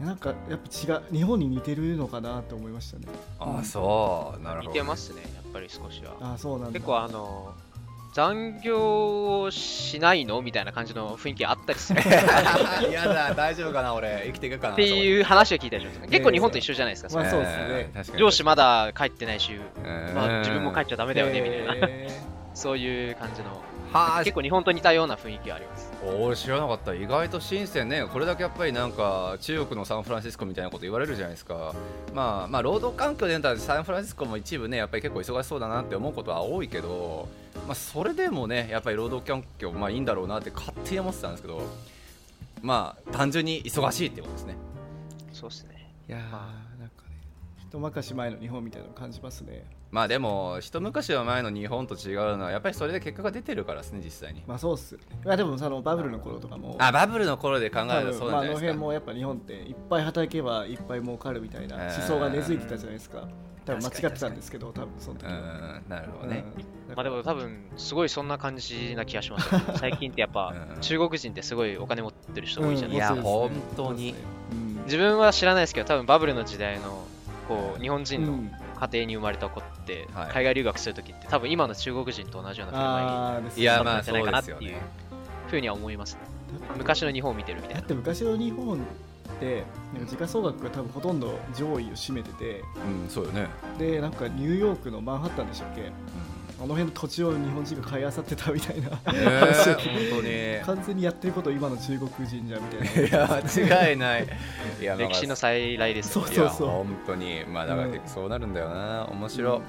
[0.00, 3.06] なんかやっぱ違う日本に似てるのかなと思いましたね。
[3.38, 4.42] ああそう。
[4.42, 4.70] なるほど。
[4.70, 6.34] 似てますね、やっぱり少しは。
[6.34, 6.72] あそうなんだ。
[6.74, 7.54] 結構あの、
[8.14, 10.40] 残業をしないの？
[10.40, 11.98] みたいな感じの雰囲気あったりする。
[12.00, 12.04] っ
[12.92, 14.22] やだ大丈夫かな俺。
[14.26, 16.00] 生きていくかなていう話を聞いたりします。
[16.08, 17.24] 結構日本と一緒じゃないですか、それ。
[17.24, 18.18] まあそうですね。
[18.18, 20.14] 上司まだ帰ってないし、うん。
[20.14, 22.08] まあ、自分も帰っちゃダメだよねみたいな、へ
[22.54, 23.60] そういう感じの、
[23.94, 25.92] はあ結構日本と似たような雰囲気があります。
[26.20, 26.94] 俺知らなかった。
[26.94, 28.04] 意外と深センね。
[28.12, 31.72] これだけやっぱりなんか中国のサンフランシスコみたいなこと言われるじゃないですか。
[32.12, 37.28] まあまあ労働環境で言ったらサンフランシスコも一部ねやっぱり結構忙しそうだなって思うことは多いけど
[37.66, 41.62] まあそれでもねやっぱり労働環境まあいいんだろうなって勝手に思ってたんですけど
[42.62, 44.56] まあ単純に忙しいってことですね。
[45.32, 45.92] そうですね。
[46.08, 47.20] ーいやーなんかね
[47.58, 54.42] 一昔前の日本みたいなの感じますねまあでも一昔は前の日本と違うのはやっぱりそれで結果が出てるからですね実際に。
[54.44, 54.96] まあそうっす。
[54.96, 63.28] よねいやでもそのバブルの頃とかもあバブルの頃で考え多るとそう分まあ、あのなんじゃないですか、辺もやっぱ日本っていっぱい働けばいっぱい儲かるみたいな思想が根付いてたじゃないですか。
[63.64, 66.44] 多分間違ってたんですけど多分その時うはんなるほどね、
[66.88, 66.94] うん。
[66.96, 69.48] まあでも多分、すごいそんな感じな気がします。
[69.78, 70.80] 最近ってやっぱう、ん。
[70.80, 73.16] 中国人ってすごいお金持ってる人多いじゃないいですか。
[73.16, 74.16] や本当に。
[74.50, 74.82] うん。
[74.86, 77.04] 自分は知らないですけど、多分バブルの時代の、
[77.46, 80.30] こう、日本人のうん家庭に生まれた子って、はい。
[80.30, 83.62] 海外留学するときって、多分今の中国人と同じような振る舞いにあーですね。
[83.62, 84.86] いやまあじゃないかなっていうそうですよね。
[85.48, 86.20] ふうには思いますね。
[86.76, 87.80] 昔の日本を見てるみたいな。
[87.80, 88.80] だって昔の日本っ
[89.40, 92.62] てなんか時価総額が多分ほとんど上位を占めてて
[93.04, 95.82] うんそうよね、でなんかニューヨークのマンハッタンでしたっけ？
[95.82, 95.84] あ
[96.66, 100.76] の辺の土地を日本人が買い漁ってたみたいなえ話をー、聞いて本当に。
[100.78, 103.08] 完全にやってること今の中国人じゃんみたいな。
[103.08, 104.26] いや間違いない。
[104.80, 106.24] いやまあ歴史の再来ですよ。
[106.24, 106.34] ね。
[106.34, 106.68] いやそうそう。
[106.68, 107.44] 本当に。
[107.46, 108.00] まあだからうん。
[108.06, 109.06] そうなるんだよな。
[109.10, 109.62] 面白い、うん。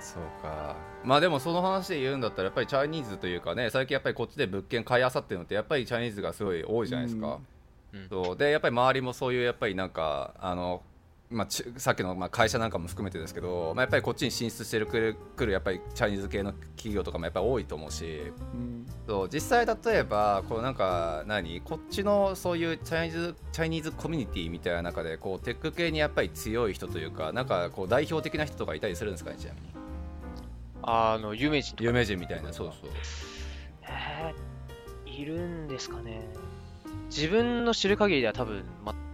[0.00, 0.76] そうか。
[1.04, 7.38] まあでもその話で言うんだったらやっぱりチャイニーズというかね最近やっぱりこっちで物件買いあさってるのってやっぱりチャイニーズがすごい多いじゃないですか、
[7.94, 8.08] うん。
[8.08, 8.36] そう。
[8.36, 10.82] でやっぱり周りもそういうやっぱりなんかあの
[11.30, 18.86] まあ、ちさっきのまあ会社なんかも含めてですけど、まあ、やっぱりこっちに進出してるくるくるやっぱりチャイニーズ系の企業とかもやっぱり多いと思うしうん。
[19.06, 21.60] そう実際例えばこうなんか何？
[21.60, 29.66] こっちのそういうチャイニーズチャイニーズコミュニティみたいな中でこうテック系にやっぱり強い人というかなんかこう代表的な人とかいたりするんですかねちなみに？
[30.82, 32.90] あの、有名人有名人みたいなそうそう。
[33.82, 34.48] えー
[35.10, 36.22] いるんですかね。
[37.10, 38.62] 自分の知る限りでは多分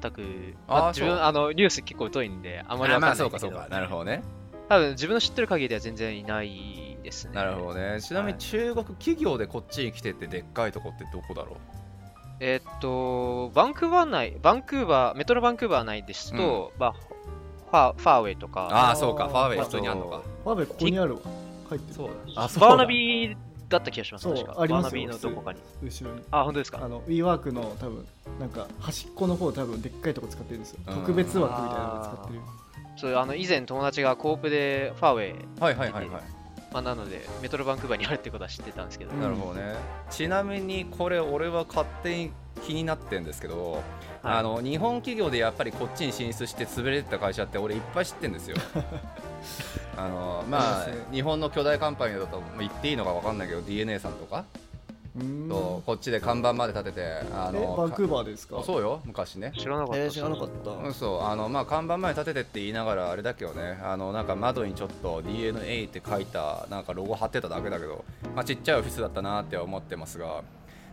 [0.04, 0.22] 全く、
[0.68, 3.68] まあ自分、あの、ニュース結構疎いんで、あんまりわかんあまあないんだけど、そうかそうか。
[3.68, 4.22] なるほどね。
[4.68, 7.34] 多分自分の知ってる限りでは全然いないですね。
[7.34, 8.00] なるほどね。
[8.00, 11.56] ちなみに中国企業でこっちに来てってでっかいとこってどこだろ
[12.40, 19.28] えーっと、バンクーバー内、バンクーバー、メトロバンクーバー内ですと、まあ、ファファーウェイとか、ああそうか。
[19.28, 20.22] ファーウェイ普通にあんのか。
[20.42, 21.20] ファーベここにあるわ。
[21.70, 21.94] 書いてる。
[21.94, 22.42] そうだ。
[22.42, 23.36] あバーナビー
[23.74, 24.60] だった気がします、そう確か。
[24.60, 24.90] ありますよ。
[24.90, 25.58] バーナビーのどこかに。
[25.82, 26.22] 後ろに。
[26.30, 26.80] あ、本当ですか？
[26.82, 28.06] あの WeWork の多分
[28.40, 30.80] なんか端っこの方多分でっかいとこ使ってるんですよ。
[30.88, 32.40] うん特別枠みたいなので使ってる。
[32.96, 36.22] そうあの以前友達がコープでファーウェイ、はいはいはいはい。
[36.72, 39.74] まあ、なのでメトロバンクーバーにあるってことは知ってたんですけど、うんなるほどね。
[40.10, 42.32] ちなみにこれ俺は勝手に
[42.66, 43.82] 気になってんですけど、はい。
[44.38, 48.56] あの日本企業でやっぱりこっちに進出して潰れてた会社って俺いっぱい知ってんですよ
[49.96, 54.44] あのまあ日本の巨大カンパニーだとまあ言っていいのか分かんないけど DNA さんとか、
[55.16, 55.48] うーん。
[55.48, 58.56] とこっちで看板まで立ててあえのバンクーバーですか？
[58.56, 59.52] かそうよ昔ね。
[59.56, 59.98] 知らなかった。
[60.00, 60.70] えー知らなかった。
[60.72, 63.78] うんそうあのまあ看板前に立ててって言いながらあれだけどね。
[63.82, 68.04] あのなんか窓にちょっと DNA って書いたなんかロゴ貼ってただけだけど、
[68.34, 70.42] まあ、ちっちゃいオフィスだったなって思ってますが、うん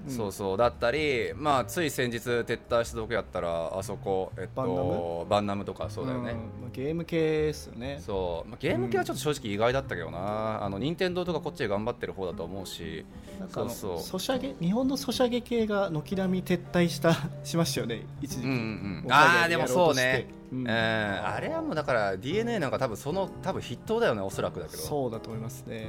[0.08, 0.58] そうそう。
[0.58, 6.36] だったりまあつい先日撤退した時やったらあそこえっバンナとバンナムとかそうだよね、ん。
[6.36, 8.02] まあゲーム系ですよね。
[8.06, 13.06] そう、まあ、ゲーム系はちょっと正直意外だったけどな、あの任天堂とかこっちで頑張ってる方だと思うし。
[13.40, 14.04] なんかあのそうそう。
[14.04, 14.56] ソシャゲ？
[14.60, 18.04] 日本のソシャゲ系が軒並み撤退したしましたよね。
[18.22, 19.68] 一時期、うんうんあー海外やろとして。
[19.68, 24.78] でもそうねあれはもうだから DNA なんか多分その多分筆頭だよねおそらくだけど。
[24.78, 25.88] そうだと思いますね。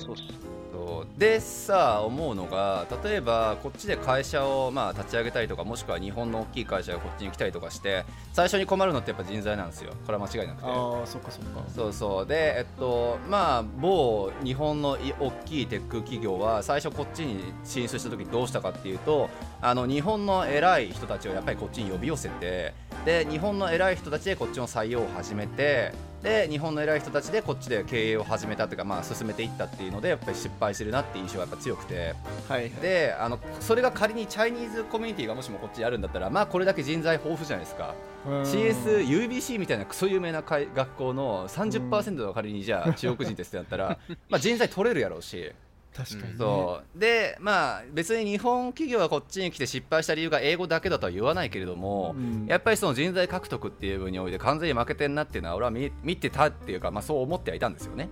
[1.19, 9.93] でさ思うのが例えばこっちで会社をまあ立ち上げたりとかもしくは日本の大きい会社がこっちに来たりとかして最初に困るのってやっぱ人材なんですよ。
[10.07, 10.69] これは間違いなくて。
[10.69, 11.63] ああそっかそっか。
[11.69, 12.27] そうそう。
[12.27, 19.29] でえっとまあ某日本のい大きいテック企業は最初こっちに進出した時どうしたかっていうと
[19.61, 32.15] あの日本の偉い人たちをやっぱりこっちに呼び寄せてで日本の偉い人たちでこっちの採用を始めてで日本の偉い人たちでこっちで経営を始めたっていうかまあ進めていったっていうのでやっぱり失敗してるなっていう印象がやっぱ強くて。
[32.49, 32.71] はいはい。
[32.71, 37.95] であのそれが仮にチャイニーズコミュニティがもしもこっちにあるんだったらまあこれだけ人材豊富じゃないですか。
[38.25, 38.43] うん。
[38.43, 43.99] CS、UBC みたいなクソ有名な会学校の30%が仮にじゃあ中国人ですってなったら、
[44.31, 45.53] まあ人材取れるやろうし、
[45.95, 46.39] 確かにね。
[46.39, 46.99] そう。
[46.99, 52.47] でまあ別に日本企業がこっちに来て失敗した理由が英語だけだとは言わないけれども、うん。
[52.47, 58.09] やっぱりその人材獲得っていう部分において完全に負けてんなっていうのは俺は見見てたっていうか、まあ、そう思ってはいたんですよね。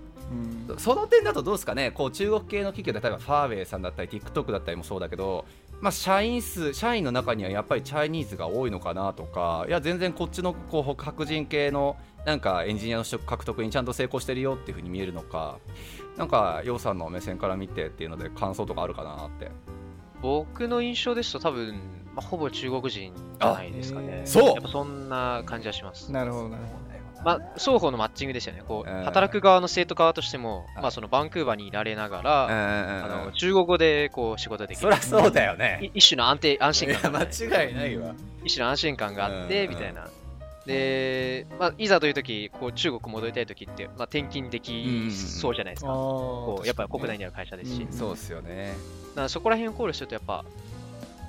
[0.69, 0.79] うん。
[0.79, 5.45] その点だとどうですかね、こう中国系の企業で例えばファーウェイさんだったり、TikTok だったりもそうだけど、
[5.81, 15.59] まあ、社員数、社員の中にはやっぱりチャイニーズが多いのかなとか、いや、全然こっちのこう白人系のなんかエンジニアの職獲得にちゃんと成功してるよっていうふうに見えるのか、
[16.17, 19.51] なんか、楊さんの目線から見てっていうので、感想とかあるかなって。
[20.21, 21.75] 僕の印象ですと多分、
[22.15, 24.27] まあ、ほぼ中国人じゃないですかねあ。
[24.27, 26.13] そうやっぱそんな感じはします。
[26.13, 26.81] なるほどなるほ
[27.25, 28.63] まあ、双方のマッチングですよね。
[28.67, 35.01] こう、うん働く側の生徒側としても、あまあ、そのバンクーバーにいられながうんら、うんあのうん中国語でこう仕事できるそりゃ。
[35.03, 35.91] そうだよいね。
[35.95, 38.15] 一種の安定安心感間違いないわ。
[38.45, 40.09] 一種の安心感があって、うんみたいな。
[40.71, 45.99] で、まあ、いざという時こう中国戻りたい時って、まあ、転勤できそうじゃないですどあか。
[45.99, 48.75] こーうやっぱり国内にある会社ですし、うんそうっすよね。
[49.11, 50.45] だからそこら辺を考慮すると、やっぱ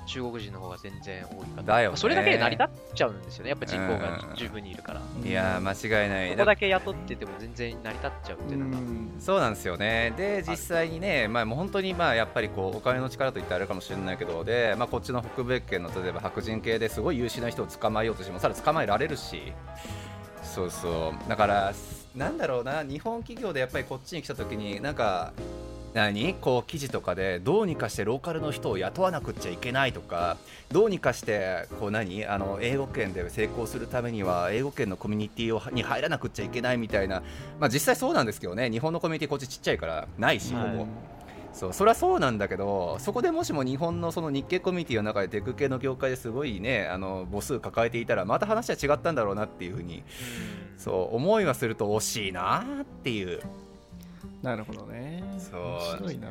[0.06, 1.62] 中国人の方が全然多いかな。
[1.62, 3.50] だよねまあそれだけで成り立っちゃうんですよね。
[3.50, 5.00] やっぱ人口がうん十分にいるから。
[5.00, 6.30] うんいやー、間違いない。
[6.30, 8.76] ここだけ雇ってても全然成り立っちゃうってういうのが。
[8.78, 10.12] んそうなんですよね。
[10.16, 19.52] で、実際にね、まあ、もう本当にまあやっぱりこうお金の力といったらあれかもしれないけど、で、まあ、こっちの北米圏の例えば白人系ですごい優秀な人を捕まえようとしても、さら捕まえられるし、
[20.42, 21.72] そうそう、だから、
[22.14, 25.32] なんだろうな、日本企業でやっぱりこっちに来たときに、なんか、
[25.94, 26.34] 何？
[26.34, 30.36] こう記事とかでどうにかしてローカルの人を雇わなくっちゃいけないとか
[30.70, 32.26] どうにかしてこう何？
[32.26, 37.22] あの英語圏で成功するためには英語圏のコミュニティをに入らなくっちゃいけないみたいな、
[37.60, 38.70] まあ、実際そうなんですけどね。
[38.70, 40.70] 日本のコミュニティこっちちっちゃいからないし、はい。
[40.70, 40.86] ほぼ。
[41.52, 50.02] そうそれはそうなんだけどそこでもしも日本のその日系コミュニティの中でテック系の業界ですごいねあの母数抱えていたらまた話は違ったんだろうなっていうふうに
[50.78, 53.42] そう思いはすると惜しいなっていう
[54.42, 55.22] なるほどね。
[55.38, 55.60] そう。
[55.60, 56.28] 面白いな。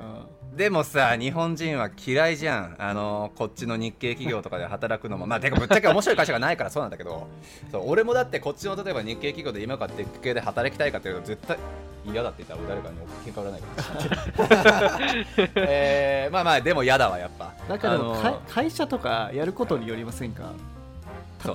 [0.53, 2.75] でもさ日本人は嫌いじゃん。
[2.77, 5.25] あのこっちの日系企業とかで働くのも。
[5.25, 7.27] まあてかぶっちゃけ面白い会社がないからそうなんだけど。
[7.71, 11.57] そう俺もだってこっちの例えば日系企業で今からテック系で働きたいかっていうと絶対
[12.05, 17.53] 嫌だって言ったら誰かに喧嘩売らないかもしれない、 えーまあまあでも嫌だわやっぱ。
[17.69, 20.51] だから会社とかやることによりませんか？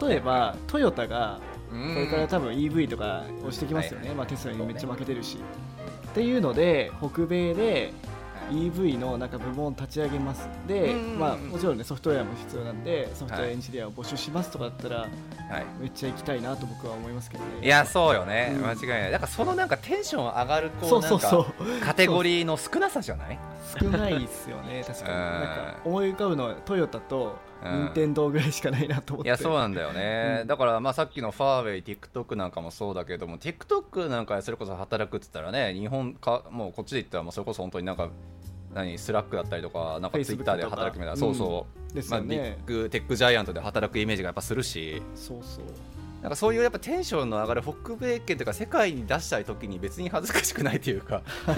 [0.01, 1.39] 例えばトヨタが
[1.71, 5.39] ここれから多分 EV とか押してきますよね、まあ、テスラにめっちゃ負けてるし、
[6.17, 7.93] っていうので北米で
[8.51, 10.49] EV のなんか部門を立ち上げます。
[10.67, 15.11] で、うんまあ、もちろんねソフトウェアも必要なんでソフトウェはいアエンジニアを募集しますとかだったら、はい。
[15.79, 17.51] めっちゃ行きたいなと僕は思いますけどね。
[17.63, 18.65] いやそうよね、うん。
[18.67, 19.11] 間違いない。
[19.11, 21.21] だからそのなんかテンション上がるこそううそう。
[21.21, 23.39] そなんかうカテゴリーの少なさじゃない？
[23.79, 25.13] 少ないですよね確かに。
[25.13, 25.21] うん。
[25.21, 27.31] なんか思い浮かぶのはトヨタとうん
[27.73, 29.29] 任天堂ぐらいしかないなと思って。
[29.29, 30.47] いやそうなんだよね、うん。
[30.47, 38.09] だからまあさっきのファーウェイ TikTok なんかもそうだけども TikTok なんかでそれこそ働くって言ったらね日本かもうこっちで言ったらもうそれこそ本当になんか
[38.75, 45.03] 何 Slack だったりとかなんか Facebook Twitter で働くみたいな、そうそう、ですまあ、 Big Tech giant で働くイメージがやっぱするし。
[45.15, 45.65] そうそう。
[46.23, 51.23] なんかそういうやっぱテンションの上がる北米圏というか世界に出したい時に別に恥ずかしくないというか。
[51.47, 51.57] そう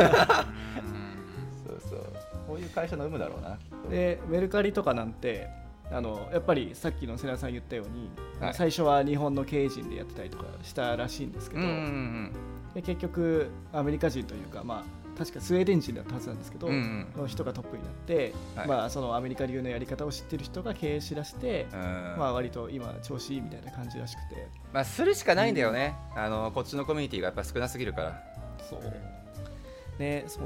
[1.88, 2.04] そう。
[2.46, 3.58] こういう会社の有無だろうな。
[3.90, 5.48] でメルカリとかなんて
[5.90, 8.54] あのやっぱりさっきの瀬名さん言ったように、はい。
[8.54, 12.32] 最初は日本の経営陣でやってたりとかしたらしいんですけど、うんうん
[12.74, 17.22] で結局アメリカ人というか、まあ、確かスウェーデン人だったはずなんですけど、うんうん。
[17.22, 18.68] の人がトップになって、はい。
[18.68, 21.80] まあ、そのアメリカ流のやり方を知ってる人が経営しだして、うん。
[22.18, 24.46] まあ、割と今調子いいみたいな感じらしくて。
[24.72, 28.22] まあするしかないんだよね、あのこっちのコミュニティがやっぱ少なすぎるから。
[28.68, 28.80] そう。
[29.98, 30.40] ねそ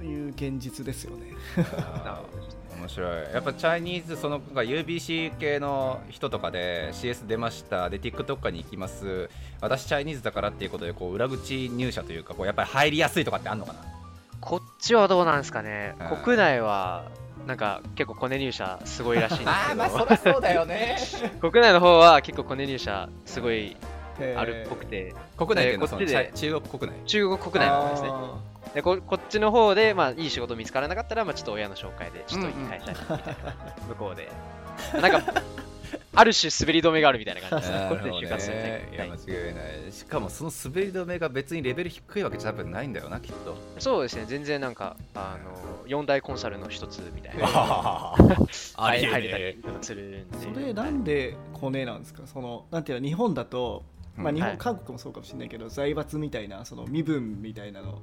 [0.00, 1.32] ういう現実ですよね
[2.78, 3.32] 面白い。
[3.32, 7.90] やっぱチャイニーズその UBC 系の人とかで CS 出ました。
[7.90, 9.28] で TikTok に行きます。
[9.60, 13.80] 私チャイニーズだからっていうことでこう裏口入社というかこうやっぱり入りやすいとかってあんのかな？
[14.40, 15.94] こっちはどうなんですかね。
[16.12, 16.16] うん。
[16.22, 17.10] 国内は、
[17.46, 20.98] なんか結構コネ入社すごいらしいんですけど、 りゃそうだよね。
[21.40, 23.76] 国内の方は結構コネ入社すごい
[24.36, 26.98] あるっぽくて、国内でのえーこっちで中国国内？
[27.06, 28.10] 中国国内の方ですね。
[28.70, 33.56] あでここっちの方で、まあ、いい仕事見つからなかったら、まあ、ちょっと親の紹介で、ちょっといい会社にみたいな、
[33.88, 34.30] 向こうで。
[35.00, 35.22] なんか、
[36.14, 37.88] ある種滑り止めがあるみたいな感じで すね。
[37.88, 39.92] こっちで就活するねいや間はい違いない。
[39.92, 43.56] しかもその滑り止めが別にレベル低いわけじゃ多分ないんだよなきっと。
[43.78, 47.44] そうですね、全然なんか、あの、四大コンサルの一つみたいな。
[47.52, 48.14] あ
[48.76, 50.36] はいりえね入れたりするんで。
[50.38, 52.22] ーそれなんでコネなんですか？
[52.26, 53.84] そのなんていうの日本だと、
[54.16, 58.00] まあ、日本、はい韓国もそうかもしれないけど財閥みたいなその身分みたいなの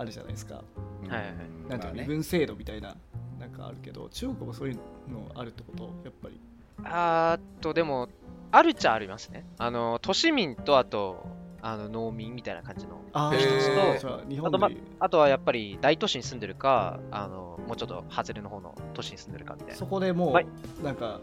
[0.00, 0.54] あるじゃないですか。
[0.56, 0.62] は
[1.08, 1.24] いはい。
[1.68, 2.96] なんていうの身分制度みたいな
[3.38, 5.84] なんかあるけど中国もそういうのあるってこと？
[6.04, 6.40] やっぱり。
[6.82, 8.08] あーっと、でも、
[8.50, 9.44] あるっちゃありますね。
[9.58, 11.26] あの、都市民と、あと、
[11.62, 13.00] あの農民みたいな感じの。
[13.12, 13.98] あへー
[14.28, 19.86] じゃあと,、まあとはやっぱり大都市に住んでるか、あのもうちょっと外れの方の都市に住んでるかみたいなそ。
[19.86, 20.46] こでもはい、
[20.80, 21.20] うなんか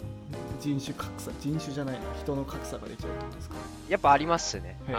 [0.60, 3.56] 人種格差人種じゃないな人の格差が出ちゃうってことですか？
[3.90, 4.80] やっぱありますね。
[4.90, 4.92] あ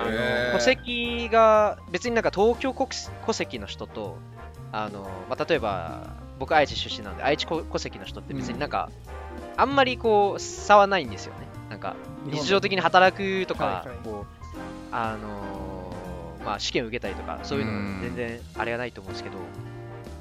[0.52, 2.88] の戸籍が別になんか東京国
[3.26, 4.16] 戸籍の人と、
[4.72, 8.90] あのまあ、例えば僕愛知出身なんで愛知戸戸籍の人って別になんか、
[9.56, 11.46] あんまりこう差はないんですよね。
[11.70, 14.37] なんか日常的に働くとか、はいはいこう
[14.92, 19.36] あのーまあ、試験受けたりとかそういうのうん全然あれがないと思うんですけど、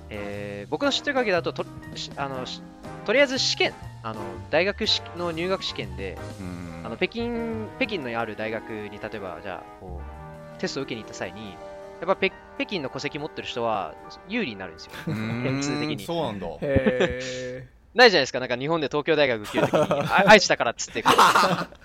[0.09, 1.65] えー僕の知ってる限りだとと
[1.95, 2.61] しあのし
[3.05, 6.67] とりあえず試験あの大学しの入学試験でうん。
[6.85, 10.01] あの北京北京のある大学に例えばじゃあこ
[10.57, 11.55] うテストを受けに行った際にや
[12.03, 13.93] っぱ北北京の戸籍持ってる人は
[14.27, 14.91] 有利になるんですよ。
[15.07, 15.43] うん。
[15.43, 16.03] 点数的に。
[16.05, 16.47] そうなんだ。
[16.61, 21.03] へないじゃないですか、なんか日本で東京大学受けるときに、 あ愛知だからっつって。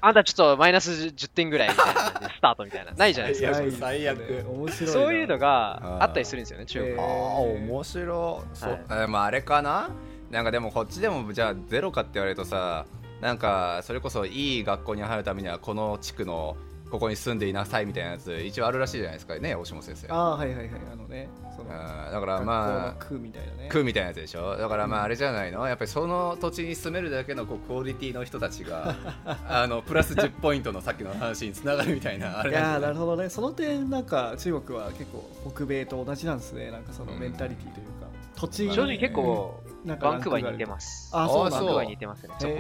[0.00, 3.48] あんたちょっとマイナス10点ぐらいみたいなスタートみたいな、ないじゃないですか。
[3.48, 4.44] えない最悪。
[4.46, 4.92] 面白いな。
[4.92, 6.92] そういうのがあったりするんですよね、中国。
[6.92, 7.08] えあは。
[7.08, 9.04] あ面白そう、はい。
[9.04, 9.88] えまああれかな？
[10.30, 12.86] なんかでもこっちでもじゃあゼロかって言われるとさ
[13.20, 16.56] なんかそれこそいい学校に入るためにはこの地区の
[16.93, 20.09] ここに住んでいなさいみたいなやつ一応あるらしいじゃないですかね大下先生。
[20.12, 20.70] ああはいはいはい。
[20.93, 21.26] あのね
[21.57, 23.68] そのだからまあ学校の区みたいなね。
[23.70, 24.59] 区みたいなやつでしょ。
[24.59, 25.66] だからまああれじゃないの。
[25.66, 28.95] やっぱりその土地に住めるだけのこうクオリティの人たちが
[29.49, 32.40] あのプラス10ポイントのさっきの話につながるみたいな。
[32.40, 33.30] あ れいやーなるほどね。
[33.30, 36.70] その点なんか中国は結構北米と同じなんですね。
[36.70, 38.03] なんかそのうんメンタリティというか。
[38.36, 41.11] 土地正直結構、なんかバンクーバーに似てすます。
[41.12, 42.59] あそうなんだバンクーバーに似てますね、そこは。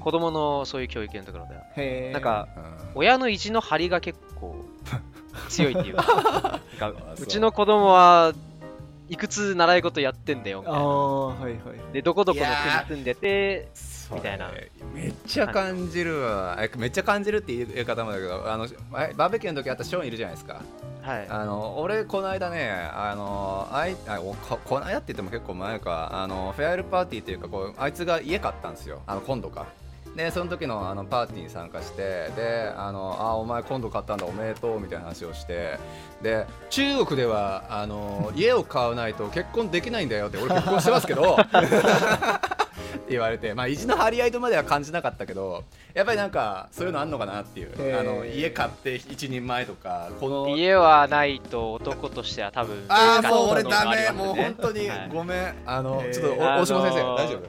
[0.00, 2.12] 子供のそういう教育のところでは。
[2.12, 4.64] なんか、うん親の意地の張りが結構
[5.48, 8.32] 強いっていう か、ううちの子供は
[9.08, 10.78] いくつ習い事やってんだよみたいな。
[10.78, 13.68] ああはいはいで、どこどこの国に住んでて、
[14.14, 14.50] みたいな。
[14.94, 20.62] めっちゃ感じるわ、えめっちゃ感じるっていう言い方もだけどあの前バーベキューの時あったショーンいるじゃないですか。
[21.02, 21.26] はい。
[21.28, 26.10] あの俺この間ねあのあいあおここの間って言っても結構前か。
[26.12, 29.02] あのフェアルパーティーっていうかこうあいつが家買ったんですよ。
[29.06, 29.66] あの今度か。
[30.16, 35.78] でその時のあのパーティーに参加してであのあお前今度買ったんだおめでとうみたいな話をして。
[36.22, 41.36] で中国ではあの家を買わないと結婚できないんだよって俺結婚してますけど
[43.14, 47.98] 言われてまあ意地の張り合いとまでは感じなかったけどやっぱりなんかそういうのあんのかなっていう。
[47.98, 55.10] あの家買って一人前とかこの家はないと男としては多分ああもう俺ダメもう本当にはい。
[55.12, 55.54] ごめん。
[55.66, 56.12] あのへー。
[56.12, 57.40] ちょっと大島先生大丈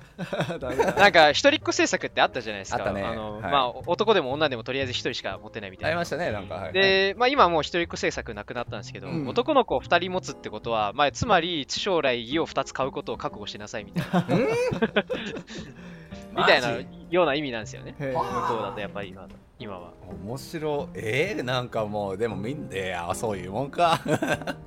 [0.50, 0.60] 夫？
[0.60, 2.78] ダメだなんか一人っ子政策ってあったじゃないですか。
[2.78, 3.02] あったね。
[3.02, 3.42] のはい。
[3.44, 5.88] まあ男でも女でもとりあえず一人しか持ってないみたいな。
[5.90, 6.56] ありましたねなんか。
[6.56, 6.74] はい。
[6.74, 9.28] で、まあ、今はもう一人っ子政策なくなったんですけど、うん。
[9.28, 14.28] 男の子を2人持つってことは、まあ、つまり将来家を2つ買うことを覚悟しなさいみたいな
[16.36, 16.72] みたいな
[17.10, 17.96] ような意味なんですよね。
[17.98, 18.22] 向こ
[18.60, 19.28] うだとやっぱり今
[19.58, 19.92] 今は。
[20.26, 20.98] 面白い。
[21.00, 24.00] えー、なんかもうでもみんないやそういうもんか。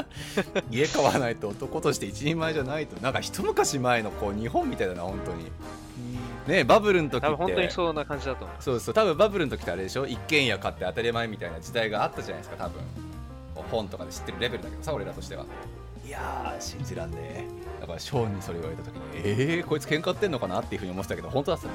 [0.71, 3.01] 家買わないと男として一人前じゃないと。
[3.03, 5.51] なんか一昔前のこう日本みたいだな本当に。
[6.47, 7.27] ねバブルの時って。
[7.27, 8.65] 多分本当にそんな感じだと思います。
[8.65, 8.95] そうそう。
[8.95, 10.07] 多分バブルの時ってあれでしょ？
[10.07, 12.81] 一軒家買って当たり前みたいな時代があったじゃないですか多分。
[13.71, 15.45] 本とかで知ってるレベルだけどさ俺らとしては
[16.09, 17.45] いやー信じらんねえ。
[17.83, 21.73] だからショーンにそれ言われた時にえー、こいつ喧嘩売ってんのかなっていうふうに思ってたけど本当だったの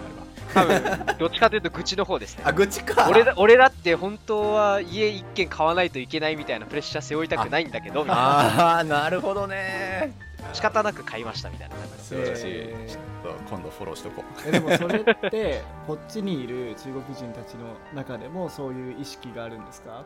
[0.55, 0.97] あれは。
[0.97, 2.43] 多分どっちかというと愚痴の方ですね。
[2.47, 3.07] あ愚痴か。
[3.09, 8.21] 俺だ俺だって本当は家一軒買わないといけないみたいなプレッシャー背負いたくないんだけどみたいな。
[8.21, 10.11] ああなるほどね。
[10.51, 11.75] 仕方なく買いましたみたいな。
[11.75, 12.91] 感じ素晴らしい、えー。
[12.91, 14.47] ちょっと今度フォローしとこう。
[14.47, 20.03] えでもそれってこっちにいる中国人たちの中でもそういう意識があるんですか？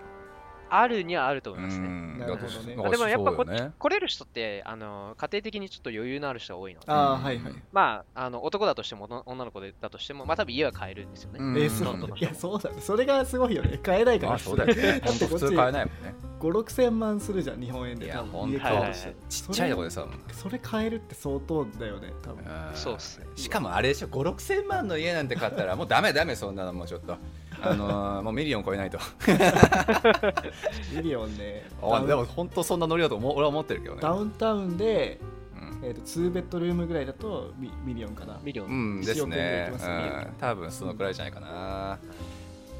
[0.69, 1.87] あるにはあると思いますね。
[1.87, 2.17] ん。
[2.19, 2.75] なるほどね。
[2.91, 3.71] でもやっぱこね。
[3.77, 7.53] 来れる人ってあの家庭的にちょっと余裕のある人が多いので、ああはいはい。
[7.71, 11.39] まあ、あの男だとしても女女の子だとしても、まあ多分家は買えるんですよね。
[11.39, 11.57] うん。
[11.57, 12.69] えーそういやそうだ。
[12.71, 13.77] ねそれがすごいよね。
[13.77, 14.33] 買えないから。
[14.33, 14.99] あそうだよね。
[15.01, 16.15] だってこっち本当普通買えないもんね。
[16.39, 18.31] 5 6千万するじゃん日本円いやで多分。
[18.31, 19.15] 本当家買おうとしてはい。
[19.29, 20.07] ちっちゃいとこでさ。
[20.31, 22.45] それ買えるって相当だよね多分。
[22.73, 23.27] そうっすね。
[23.35, 27.17] しかもあれでしょ5 6千万の家なんて買ったらもうダメダメそんなのもうちょっと
[27.61, 28.99] あのーもう million 超えないと。
[30.95, 31.67] million ね。
[31.81, 33.33] あでも本当そんなノリだと思う。
[33.33, 34.01] 俺は思ってるけどね。
[34.01, 35.19] ダウンタウンで、
[35.55, 35.79] うん。
[35.83, 38.39] えー、と2ベッドルームぐらいだとミ million かな。
[38.43, 38.67] million。
[38.67, 40.33] うんです1億円ぐらいいねねうん。
[40.39, 41.99] 多分そのくらいじゃないかな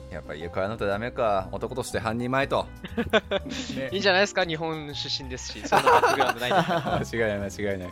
[0.10, 1.50] やっぱり家買わないとダメか。
[1.52, 2.66] 男として半人前と。
[3.76, 3.90] ね。
[3.92, 4.46] いいんじゃないですか？
[4.46, 7.90] 日本出身ですし、そんなバックグラウンドない 間違いない間違いない。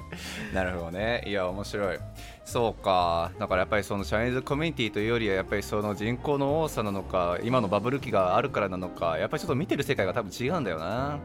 [0.53, 1.24] なるほどね。
[1.26, 1.99] いや面白い。
[2.45, 3.32] そうか。
[3.39, 11.20] だからやっぱりそのチャイニーズコミュニティというよりはやっぱりその人口の多さなのか今のバブル期があるからなのかやっぱりちょっと見てる世界が多分違うんだよな。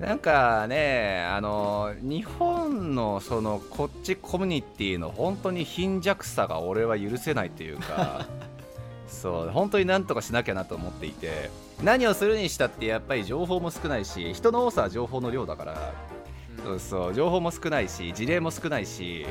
[0.00, 8.26] なんかねあの日本のそのこっちコミュニティの本当に貧弱さが俺は許せないっていうか
[9.12, 11.50] そう本当になんとかしなきゃなと思っていて
[11.82, 15.92] 何をするにしたってやっぱり情報も少ないし人の多さは情報の量だから
[16.64, 19.26] そうそう情報も少ないし事例も少ないし。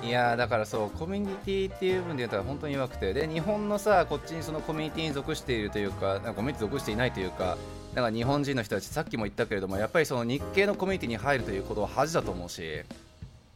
[0.00, 7.58] いやーだからそうコミュニティっていう部分で言ったら本当に弱くてで日本のさこっちにそのコミュニティに属しているというかなんかコミュニティに属していないというか
[7.96, 12.82] なんか日本人の人たちさっきも言ったけれどもやっぱりその日系のコミュニティに入るということは恥だと思うし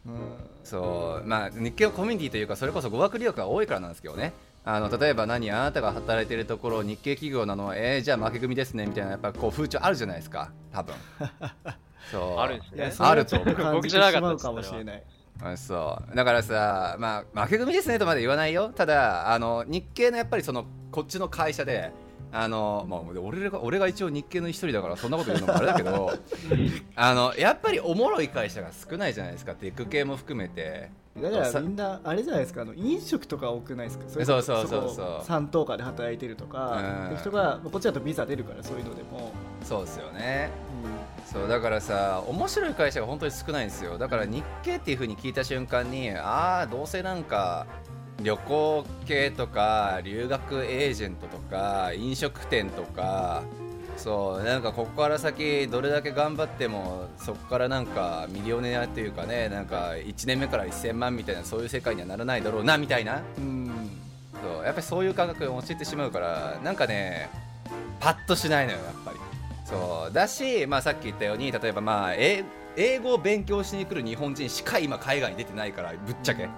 [0.04, 0.12] うん。
[0.64, 4.32] そうまあ日系のコミュニティというかそれこそ語学留学が多いからなんですけどね
[4.64, 10.94] あの例えば何あなたが働いているところ日系企業なのえー、じゃあ負け組ですねみたいなやっぱこう風潮あるじゃないですか多分。
[12.10, 12.38] そう。
[12.38, 12.92] あるんですね。
[12.98, 13.48] あると思う。
[13.48, 15.02] ちょっと感じてしまうかもしれない。
[15.40, 18.72] あそうだからさ、まあ、負け組ですねとまで言わないよ。
[18.74, 21.90] ただあの日系のやっぱりそのこっちの会社で
[22.30, 26.12] あの、まあ、俺が俺が一応日系の一人だからそんなこと言うのもあれだけど
[26.94, 29.54] あのやっぱりおもろい会社が少ないじゃないですか。
[29.54, 30.90] テック系も含めて
[31.20, 34.04] だからみんなあれじゃないですかあの飲食とか多くないですか？
[34.08, 37.14] そうそうそうそう三等価で働いてるとかうん。
[37.14, 39.30] で人がこっちだとビザ出るからそういうのでも、
[39.62, 40.50] そうですよね。
[41.28, 43.98] うそうだからさ面白い会社が本当に少ないんですよ。
[43.98, 47.66] だから日系っていう風に聞いた瞬間にああどうせなんか
[48.22, 53.42] 旅行系とか留学エージェントとか飲食店とか
[53.96, 63.22] そうなんかここから先どれだけ頑張ってもそこからなんかミリオネアっていうかねなんか1年目から1000万みたいなそういう世界にはならないだろうなみたいな。
[63.38, 63.90] うん
[64.42, 67.30] そうやっぱりそういう感覚に陥ってしまうからなんかね
[68.00, 69.18] パッとしないのよやっぱり。
[69.64, 72.44] そうだし、まあ、さっき言ったように例えばまあ英
[72.76, 76.48] 英語を勉強しに来る日本人しか今海外に出てないからぶっちゃけ、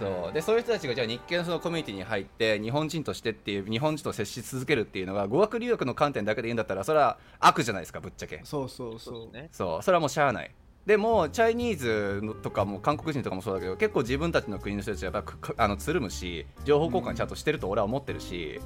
[0.00, 0.32] そう。
[0.32, 8.40] でそういう人たちがじゃあ日系のそのコミュニティに入って日本人としてっていう日本人と接し続けるっていうのが語学留学の観点だけでいいんだったらそれは悪じゃないですかぶっちゃけ。
[8.44, 9.34] そうそうそう。
[9.34, 9.48] ね。
[9.52, 9.82] そう。
[9.82, 10.50] それはもうしゃあない。
[10.86, 18.60] でもチャイニーズのとかも韓国人とかもそうだけど結構自分たちの国の人たちはやっぱくあのつるむし情報交換ちゃんとしてると俺は思ってるし、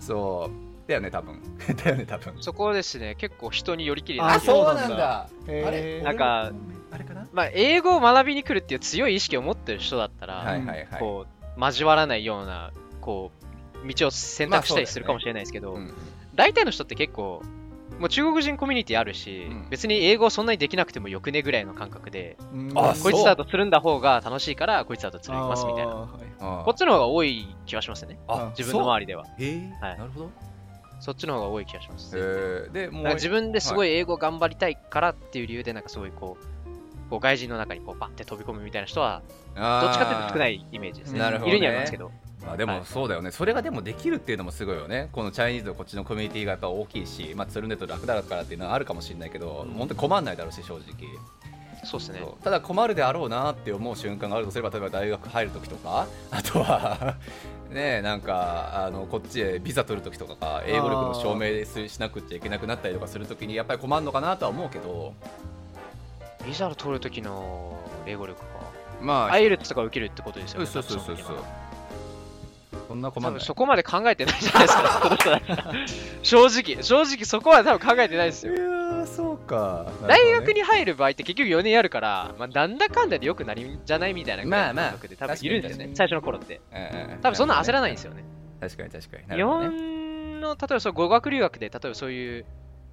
[0.00, 1.40] そうだよね多分。
[1.82, 2.34] だよね多分。
[2.40, 5.20] そこですね、結構人によりきりあなあそうなんだ。
[5.22, 6.02] あれ？
[6.02, 6.52] なんか
[6.90, 7.26] あれかな？
[7.32, 10.86] まあ、英語を学びに来るっていう強い意識を持ってる人だったら、はいはいはい。
[10.98, 11.26] こ
[11.56, 13.30] う交わらないようなこ
[13.84, 15.94] う道を選択したりするかもしれないですけど、うん
[16.34, 17.42] 大体の人って結構
[17.98, 19.68] もう中国人コミュニティあるし、うん。
[19.68, 22.72] 別に英語そんなにできなくてもよくねぐらいの感覚で、うん。
[22.74, 25.92] あこいつらとつるんだ方が楽しいからこいつらとつるみますみたいな。
[25.92, 28.18] あーはいこっちの方が多い気がしますね。
[28.26, 29.24] あ自分の周りでは。
[29.24, 29.98] はい。
[29.98, 30.30] なるほど
[31.00, 32.20] そっちの方が多い気がします、へ
[32.68, 39.22] えでもう自分ですごい英語頑張りたいからっていう理由でなんかすごいこうこう外人の中にこうバッて飛び込むみたいな人は
[39.56, 41.18] どっちかっていうと少ないいイメージですね。
[41.18, 41.56] なるほどね。
[41.56, 42.12] いるにはいますけど。
[42.46, 42.78] まあ、ではい。
[42.78, 50.84] もそうだよね、それがでもできるっていうのもすごいよね、このチャイニーズのこっちのコミュニティがやっぱ大きいし、まあ、つるんでると楽だからっていうのはあるかもしれないけど、本当に困んないだろうし、正直。
[51.84, 52.22] そうですね。
[52.44, 57.16] ただ困るであろうなって思う瞬間があるとすれば、例えば大学入るときとか、あとは
[57.70, 65.14] ねえ、なんかあのこっちへビザ取るときとかが、英語力の証明しなくちゃいけなくなったりとかするときに、やっぱり困るのかなとは思うけど、
[66.44, 68.46] ビザを取るときの英語力か。
[69.00, 71.36] まあ、アイエルツとか受けるってことですよねそうそうそうそう。
[72.88, 73.38] そんな困んない。
[73.38, 75.72] 多分そこまで考えてないじゃないですか、
[76.22, 78.52] 正直、正直そこは多分考えてないですよ。
[79.06, 79.86] そうか。
[80.06, 86.60] 大学に入る場合って結局4年やるから、まあ、なんだかんだでよくなりんじゃないみたいな感覚で多分いるんですよね、最初の頃って。
[86.72, 88.24] うんうん多分そんな焦らないんですよね。
[88.60, 89.26] 確かに確かに。
[89.28, 92.46] な日本の、例えばそう語学留学で、例えばそういう、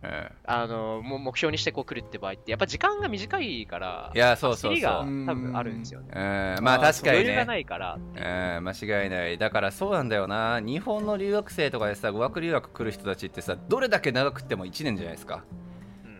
[0.03, 0.31] うん。
[0.45, 4.91] あの、も目標にしてこう来るって場合って、やっぱ時間が短いから、いやそうそうそう。
[4.91, 6.07] 多分あるんですよね。
[6.13, 6.63] うん。
[6.63, 7.99] まあ確かに余裕がねないから、う。
[7.99, 9.37] ん間違いない。
[9.37, 10.59] だからそうなんだよな。
[10.59, 15.43] 日本の留学生とかでさ語学留学来る人たちってさどれだけ長くても1年じゃないですか。
[15.61, 15.66] うん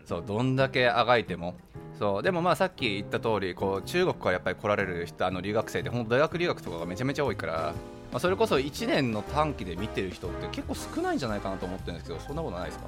[0.08, 1.54] そうどんだけあがいても。
[2.00, 7.54] そうでもまあさっき言った通りこう中国からやっぱり来られる人あの留学生って本当大学留学とかがめちゃめちゃ多いから、
[8.12, 12.86] まあ、それこそ1年の短期で見てる人って結構少ないんじゃないかなと思ってるんですけどそんなことないですか？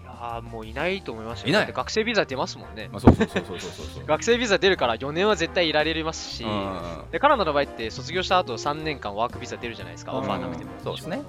[0.00, 1.48] いやああ、もういないと思いますよ。
[1.48, 1.60] いない？
[1.62, 2.88] だって学生ビザ出ますもんね。
[2.92, 10.70] まあ、そうそうそうそうそうそう 学生ビザ出るから4年は絶対いられますし、うんでカナダの場合って卒業した後3年間ワークビザ出るじゃないですか、うんオファーなくても。
[10.84, 11.20] そうですね。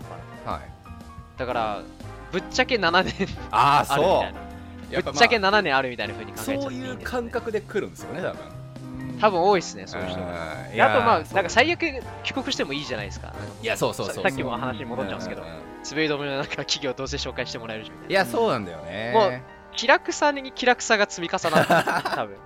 [0.45, 0.61] はい。
[1.39, 1.81] だから、
[2.31, 4.48] ぶっちゃけ7年あ あそう
[4.89, 8.59] ぶっちゃけ7年あるみたいな風に考えちゃってそういう感覚で来るんですよね多分
[9.19, 10.65] 多分多いですね、そういう人が。
[10.67, 11.81] うんであとまあ、なんか最悪
[12.23, 13.33] 帰国してもいいじゃないですか。
[13.61, 15.47] いやそうそうそうささっきも話に戻っちゃうんですけどう、ん
[15.89, 18.21] 滑り止めのなんか企業どうせ紹介してもらえるじゃんみたいな。
[18.21, 19.41] いやそうなんだよねもう
[19.75, 22.37] 気楽さに気楽さが積み重なってる 多分。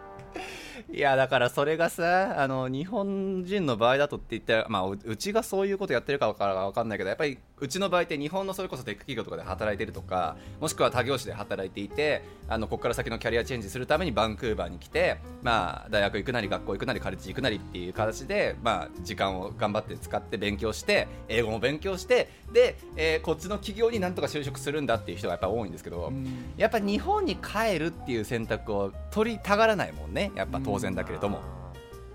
[0.92, 26.54] いやだからそれがさあの日本人の場合だとって言ったら、まあ、ううちがそういうことやってるかわから分かんないけどやっぱりうちの場合って日本のそれこそテック企業とかで働いてるとかもしくは他業種で働いていてあのここから先のキャリアチェンジするためにバンクーバーに来て、まあ、大学行くなり学校行くなりカレッジ行くなりっていう形で、まあ、時間を頑張って使って勉強して英語も勉強してで、えーこっちの企業になんとか就職するんだっていう人がやっぱ多いんですけど、うん。
[26.58, 30.32] やっぱ日本に帰るっていう選択を取りたがらないもんね。
[30.36, 31.40] やっぱ当然だけれども、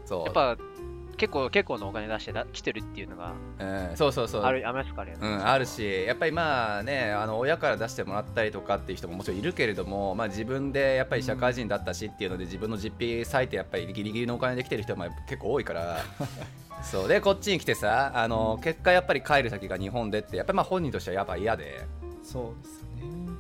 [0.05, 0.25] そう。
[0.27, 0.57] やっぱ
[1.19, 4.43] 結構結構のお金出してだ来てるっていうのがうん、そうそうそう。
[4.43, 5.19] あるありますからね。
[5.21, 15.99] うん、あるしやっぱりまあねあの親から出してもらったりとかっていう人ももちろんいるけれども、まあ、自分でやっぱり社会人だったしっていうので自分の実費割いてやっぱりギリギリのお金で来てる人も結構多いから。
[16.83, 17.09] そう。
[17.09, 21.87] でこっちに来てさあの結果やっぱり帰る先が日本でってやっぱりまあ本人としてはやっぱ嫌で。
[22.23, 22.78] そうです。
[22.78, 22.78] ね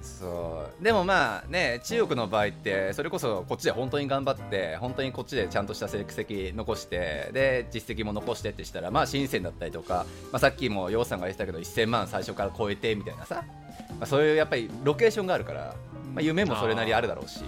[0.02, 13.44] そうでもまあね中国の場合ってそれこそこっちで本当に頑張って本当にこっちでちゃんとした成績残してで実績も残してってしたらまあ新鮮だったりとか、まあ、さっきも楊さんが言ってたけど1000万最初から超えてみたいなさ、
[13.90, 15.74] まあ、そういうやっぱりロケーションがあるから、
[16.14, 17.42] まあ、夢もそれなりあるだろうし。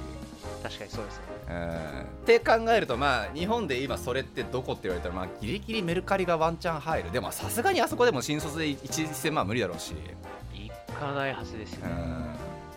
[0.62, 1.22] 確かにそうですね。
[1.48, 8.78] うんって考えるとまあ日本で今それってどこって言われたらまあギリギリメルカリがワンチャン入るでもさすがにあそこでも新卒で1
[9.08, 10.00] 1000万は無理だろうし行
[11.00, 11.86] かないはずですよ。
[11.86, 11.92] ね。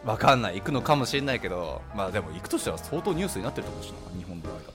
[0.04, 0.60] うん、分かんない。
[0.60, 4.18] 行くのかもしれないけどまあでも行くとしたら相当ニュースになってると思うしな。
[4.18, 4.74] 日本の場合だと。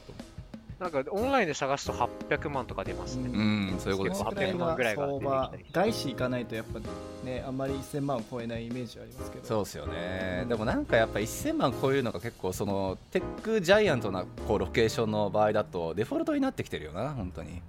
[0.78, 3.30] なんかオンラインで探すと800万とか出ますね。
[3.32, 6.78] うんそういうことです結構800万ぐらいが出てきたり外資行かないとやっぱ
[7.24, 9.44] ねあんまり1000万を超えないイメージはありますけど。
[9.44, 10.46] そうですよね。
[10.48, 17.60] でもなんかやっぱ1000万超えるのが結構そのテックジャイアントなこうロケーションの場合だとデフォルトになってきてるよな本当に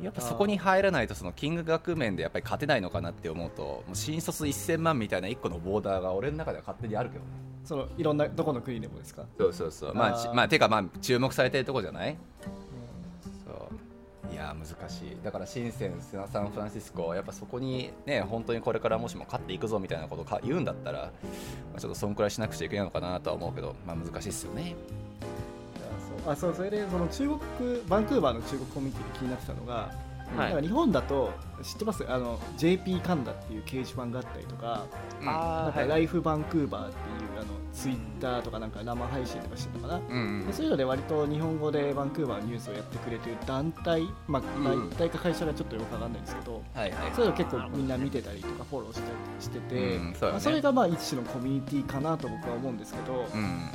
[0.00, 7.24] やっぱそこに入らないとその金額面でやっぱり勝てないのかなって思うともう新卒1000万みたいな1個のボーダーが俺の中では勝手にあるけど。
[7.24, 7.30] ね
[7.64, 9.24] そのいろんなどこの国でもですか？
[9.38, 9.94] そうそうそう。
[9.94, 12.16] まあまあてかまあ注目されてるとこじゃない？
[13.46, 13.52] そ
[14.28, 14.34] う。
[14.34, 15.16] いやー難しい。
[15.22, 21.10] だから深センサンフランシスコやっぱそこにね本当にこれからもしも勝っていくぞみたいなことをか言うんだったら、ま
[21.76, 24.74] あ、ちょっとそんくらいしなくちゃいけないのかなとは思うけどまあ難しいですよね
[26.26, 27.38] あそうそれでその中国
[27.88, 29.72] バンクーバーの中国コミュニティで気になってたのが、
[30.36, 30.50] はい。
[30.50, 31.30] なんか日本だと
[31.62, 32.04] 知ってます？
[32.08, 34.86] あの JP カンダっていう掲示板があったりとか、
[35.20, 35.26] うん。
[35.26, 37.00] なんかライフバンクーバーってい
[37.36, 44.64] うあのツイッターとかなんか生配信とかしてるのかな、うんでそういうので割と日本語でバンクーバーのニュースをやってくれてる団体、まあ、うん。
[44.64, 47.12] 団体か会社がちょっとよくわかんないんですけど、はいはい。
[47.14, 50.14] そういうの結構みんな見てたりとかフォローしたりしてて、うん。
[50.14, 50.32] そね。
[50.32, 53.70] まあ、それがまあ一種のコミュニティかなと僕は思うんですけど、うん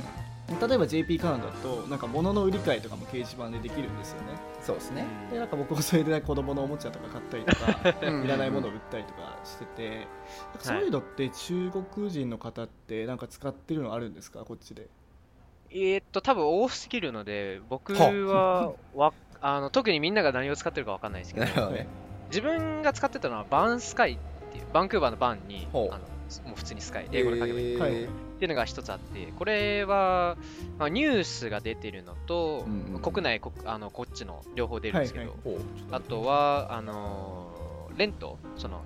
[0.48, 4.28] 例えば JP カナダだとなんか物の売り買いとかも掲示板でできるんですよね。
[4.62, 5.04] そうですね。
[5.30, 8.24] でなんか僕もそれで、ね、子供のおもちゃとか買ったりとかうん。
[8.24, 10.08] いらないものを売ったりとかしててなんか
[10.62, 14.40] そういうのって中国人の方ってなんか使ってるのあるんですか？
[14.44, 14.88] こっちで。
[15.70, 21.86] えーっと、多分多すぎるので、僕はわあの特にみんなが何を使ってるかわかんないですけどね。
[22.30, 24.16] 自分が使ってたのはバンスカイっ
[24.52, 25.98] ていう、バンクーバーのバンに、あのも
[26.52, 27.76] う普通にスカイ、英語で書けばいい。
[27.76, 27.88] っは
[28.38, 30.36] いていうのが一つあって、これは、
[30.78, 33.00] まあ、ニュースが出てるのと、うんうん。
[33.02, 35.58] 国内こあの、こっちの両方出るんですけど、はいほう
[35.90, 37.58] あとは、あのー
[37.98, 38.82] レント、その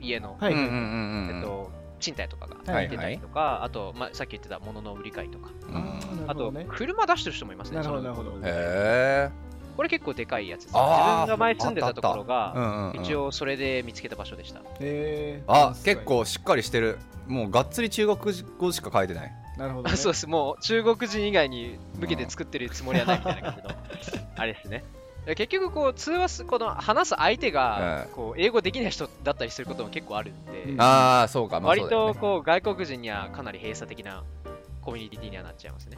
[0.00, 1.70] 家の、はい、えっと、
[2.00, 6.30] 賃貸とかがはい出たりとか、あと、まあ、さっき言ってた物の売り買いとか、うん。
[6.30, 6.66] あと、ね。
[6.68, 7.76] 車出してる人もいますね。
[7.76, 8.30] なるほどなるほど。
[8.30, 9.30] へえ
[9.76, 10.74] これ結構でかいやつです。
[10.74, 13.02] 自分が前住んでたところうが、んうんうん。
[13.02, 14.62] 一応それで見つけた場所でした。
[14.80, 15.52] えー。
[15.52, 16.98] あ結構しっかりしてる。
[17.26, 19.32] もうがっつり中国語しか書いてない。
[19.56, 23.62] なるほど、ね、 そうです、もう中国人以外に向けて作ってるつもりはないみたいな感
[24.02, 24.84] じの、 あれですね。
[25.26, 30.80] 結局、こう通話す、この話す相手がうん、こう英語できない人だったりすることも結構あるんで、うん。
[30.80, 31.58] ああそうか。
[31.58, 34.22] まあ割とこう外国人にはかなり閉鎖的な
[34.82, 35.96] コミュニティにはなっちゃいますね。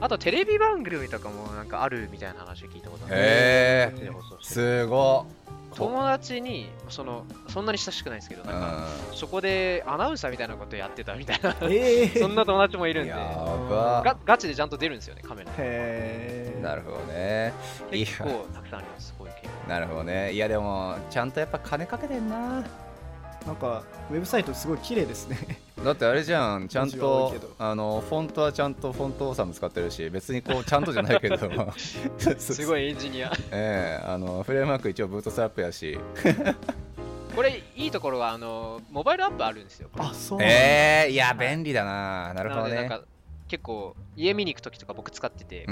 [0.00, 3.14] あとテレビ番組とかもなんかあるみたいな話を聞いたことある。
[3.16, 3.90] へー。
[3.90, 4.82] こっちで放送してる。
[4.82, 5.26] すご
[5.74, 15.52] 友達にそのそんなに親しくないですけど、なんかそこでアナウンサーみたいなことやってたみたいな、 えー、 そんな友達もいるんで、やガばガチでちゃんと出るんですよね、カメラ。
[15.58, 16.62] へー。
[16.62, 17.52] なるほどね。
[17.92, 19.48] いや結構たくさんあります、こういう系。
[19.68, 20.32] なるほどね。
[20.32, 22.64] いやでもちゃんとやっぱ金かけてんな。
[23.46, 31.38] なんかウェブサイトすごい綺麗ですねだってあれじゃんちゃんとあのフォントはちゃんとフォントオーサム使ってるし別にこうちゃんとじゃないけど
[31.76, 33.32] すごいエンジニア。
[33.52, 35.98] ええあのフレームワーク一応ブートストラップやし。
[37.34, 39.88] これ、いいところは、あの、モバイルアップあるんですよ。
[39.92, 40.06] これ。
[40.06, 40.38] あそう。
[40.42, 42.34] ええいや便利だな。
[42.34, 42.74] なるほどね。
[42.74, 43.06] なのでなんか
[43.48, 45.64] 結構家見に行くときとか僕使ってて、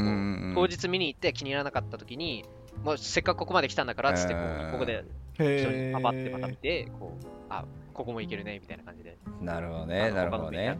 [0.54, 2.44] 当日見に行って気に入らなかったときに
[2.82, 4.40] もうせっかくここまで来たんだからっつってこ
[4.72, 5.04] ここで
[5.34, 7.64] 一緒へにパパってまた見えてこうあ
[7.96, 10.76] ここも行けるねみたいな感じで、なるほどあねのなるほどね。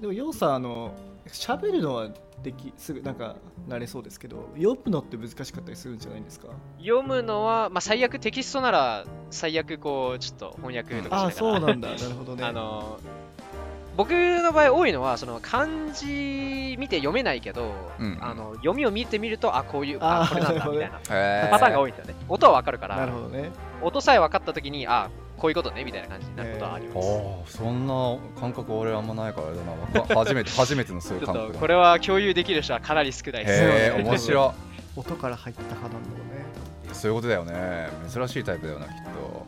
[0.00, 0.94] でもようさんあの
[1.28, 2.08] 喋るのは
[2.42, 3.36] できすぐなんか
[3.68, 6.48] 慣れそうですけど読むのって難しかったりするんじゃないんですか？
[6.78, 11.28] 読むのは、まあ、最悪テキストなら最悪こうちょっと翻訳とかしながら。
[11.28, 11.88] あそうなんだ。
[11.90, 12.44] なるほどね。
[12.44, 12.98] あの
[13.96, 18.18] 僕の場合多いのはその漢字見て読めないけど、うん。
[18.20, 20.98] あの読みを見てみるとあこういうあこれなんだみたいな
[21.50, 22.20] パターンが多いんですよね。
[22.28, 22.96] 音はわかるから。
[22.96, 23.50] なるほどね。
[23.82, 26.98] 音さえ分かったときに、あこういうことねみたいな感じになることはあります。
[26.98, 27.50] おー。
[27.50, 33.62] そんな感覚俺あんまないからあれだな初めて 初めてのそういう感覚だこれは共有できる人はかなり少ないです。
[33.62, 34.54] へえそう面白
[34.96, 36.46] 音から入った派なんだろうね。
[36.90, 37.90] いそういうことだよね。
[38.08, 39.46] 珍しいタイプだよなきっと。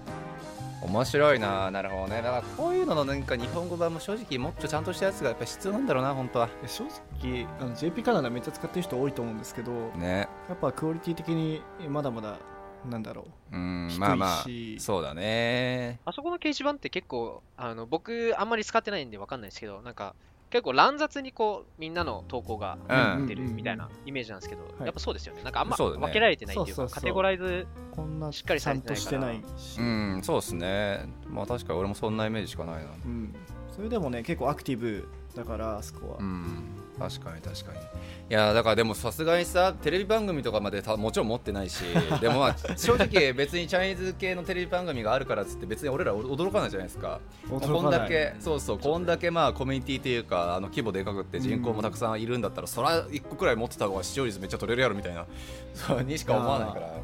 [0.81, 2.23] 面白いななるほどね。
[2.23, 6.49] だからこういうののなんか日本語版も正直もっとちゃんとしたやつがやっぱ必要なんだろうな本当は。
[6.63, 6.85] で正
[7.21, 10.29] 直あの JP カナダめっちゃ使ってる人多いと思うんですけどね。
[10.49, 12.37] やっぱクオリティ的にまだまだ
[12.85, 13.57] なんだろう。
[13.57, 14.01] ん低いし。
[14.01, 14.45] まあまあ
[14.79, 16.01] そうだね。
[16.05, 20.15] あそこの掲示板って結構、あの僕あんまり使ってないんで分かんないですけど、なんか
[20.51, 25.43] 結構乱雑にこうみんなの投稿がうん出るみたいなイメージなんですけど、いやっぱそうですよね。
[25.43, 31.09] なんかあんま分けられてないっていうか、カテゴライズ、うこんなしっかりちゃんとしてないし、うんそうですね。
[31.27, 32.91] まあ確かに俺もそんなイメージしかないな。
[33.05, 33.35] うん。
[33.75, 36.65] それでもね結構アクティブだからあそこは、うん
[36.99, 37.79] 確かに確かに。
[37.79, 41.83] いやだからでもさすがにさテレビ番組とかまでたもちろん持ってないし
[42.21, 47.21] でもまあ正直別にチャイニーズ系のテレビ番組があるからっつって別に俺ら驚かないじゃないですか。
[47.49, 55.27] こんだけそうそうこんだけまあコミュニティというかあの規模でかくって人口もたくさんいるんだったら、そら1個くらい持ってた方が視聴率めっちゃ取れるやろみたいな。
[55.75, 56.95] そうにしか思わないから。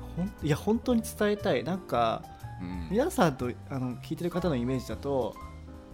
[0.42, 1.64] いや本当に伝えたい。
[1.64, 2.22] なんか
[2.60, 2.88] うん。
[2.90, 5.34] 皆さんとあの聞いてる方のイメージだと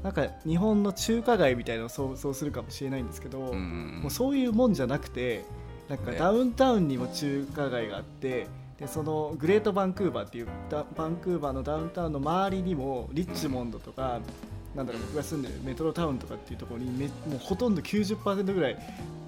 [0.02, 5.44] なんか日本の中華街みたいなのを想像するかもしれないんですけど、うんうんもうそういうもんじゃなくて
[5.88, 6.18] なんかね。
[6.18, 8.46] ダウンタウンにも中華街があって
[8.78, 14.20] でそのグレートバンクーバーっていうダバンクーバーのダウンタウンの周りにもリッチモンドとか、
[14.74, 18.78] なんだろう僕が住んでるメトロタウンとかっていうところにめもうほとんど90%ぐらい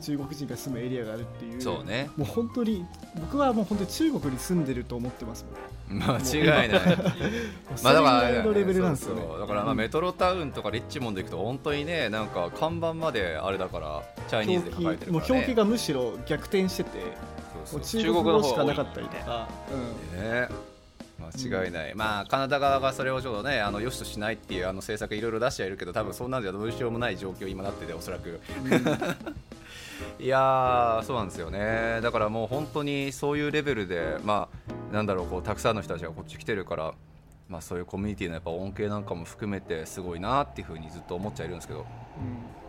[0.00, 1.60] 中国人が住むエリアがあるっていう。
[1.60, 2.08] そうね。
[2.16, 2.86] もう本当に
[3.20, 5.54] 僕はもう本当に中国に住んでると思ってますもん
[6.00, 6.96] 間違いない。
[7.76, 9.22] そ まあだからレベルなんですよね。
[9.38, 16.90] だからまあメトロタウンとかリッチモンド行くと本当にねなんか看板まであれだからチャイニーズで書かれてるから、ね、もう表記がむしろ逆転してて
[17.64, 18.02] そうそう。
[18.02, 19.48] 中国語しかなかったりとか、
[20.14, 20.48] ね。
[21.40, 28.40] 間違いない、まあカナダ側がそれをちょっとねあの良しとしないっていうあの政策いろいろ出してはいるけど多分そんなんじゃどうしようもない状況今なってておそらく。
[28.64, 28.82] うんうん。
[30.18, 32.00] いやーそうなんですよね。
[32.02, 36.94] だからもう本当にそういうレベルでまあなんだろうこうたくさんの人たちがこっち来てるから
[37.48, 41.80] まあそういうコミュニティのやっぱ恩恵なんかも含めてすごいなっていうふうにずっと思っちゃいるんですけど。
[41.80, 42.62] うん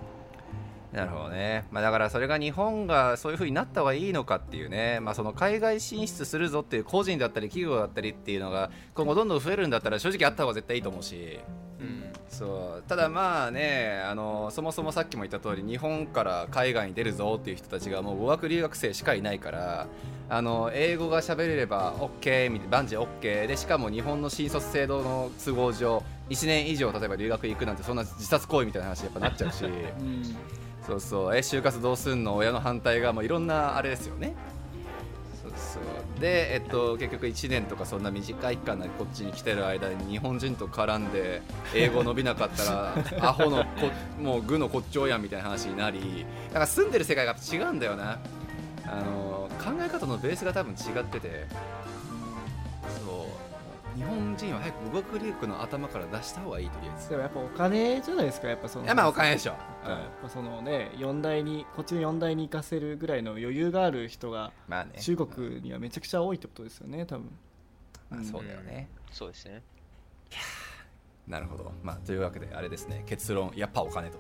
[0.93, 11.39] なるほどね、まあ、だからそれが日本がそういう風になった方がいいのかっていうね、まあ、その海外進出するぞっていう個人だったり企業だったりっていうのが今後どんどん増えるんだったら正直あった方が絶対いいと思うし。
[11.83, 12.03] うん。
[12.29, 12.83] そう。
[12.87, 19.87] ただまあねあのそもそもさっきも言った通り日本から海外に出るぞっていう人たちがもう語学留学生しかいないから
[20.29, 29.65] あの英語が喋れれば OK みたいな万事 OK でしかも日本の新卒制度の都合上1年以上例えば留学行くなんてそんな自殺行為みたいな話やっぱなっちゃうし。
[29.65, 30.23] うん。
[30.87, 31.35] そうそう。
[31.35, 32.35] え就活どうすんの？
[32.35, 34.33] 親の反対がもういろんなあれですよね
[35.73, 41.41] そうそうで、えっと、結局1年とかそんな短い期間でこっちに来てる間に日本人と絡んで
[41.73, 42.95] 英語伸びなかったら
[43.29, 43.89] アホのこ
[44.21, 48.19] もう具の骨頂やんみたいな話になりだから住んでる世界が違うんだよな。
[48.85, 51.47] あの考え方のベースが多分違ってて。
[53.05, 53.32] そう
[53.95, 57.09] 日本人は早く語学留学の頭から出した方がいいとりあえず。
[57.09, 58.85] でもやっぱお金じゃないですかやっぱその。
[58.85, 59.57] いやまあお金でしょ、や
[60.17, 64.91] っぱそのね四大にこっちの4大に行かせるぐらいの余裕がある人がまあね。
[64.99, 67.29] 中国にはめちゃくちゃ多いってことですよね多分。
[68.09, 69.61] まあそうだよね、そうですね。
[71.27, 73.03] なるほど、まあ、というわけであれですね。
[73.05, 74.17] 結論やっぱお金と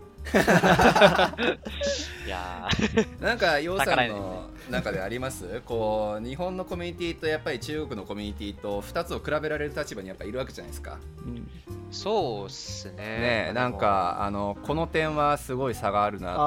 [2.25, 3.21] いやー。
[3.21, 5.61] なんか楊さんの 中であります？
[5.65, 10.97] こう日本のコミュニティとやっぱり中国のコミュニティと2つを比べられる立場にやっぱいるわけじゃないですか。
[11.25, 11.47] うん
[11.93, 12.97] そうっすね。
[13.47, 16.43] ねなんかあのこの点はすごい差があるなとか、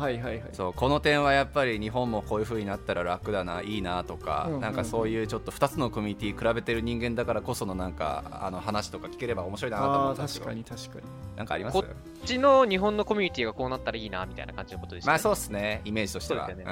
[0.00, 0.48] はいはいはい。
[0.52, 11.36] そうこの点はやっぱり日本もこういう風になったら楽だないいなとか、うんうんなんかそういうちょっと2つのコミュニティ比べてる人間だからこそのなんかあの話とか聞ければ面白いなと思ったんですけど確かに確かに。
[11.36, 11.74] なんかあります？
[11.74, 15.08] ここっちの日本のコミュニティがこうなったらいいなみたいな感じのことですね。
[15.08, 15.80] まあそうですね。
[15.84, 16.48] イメージとしては。
[16.48, 16.66] そうん。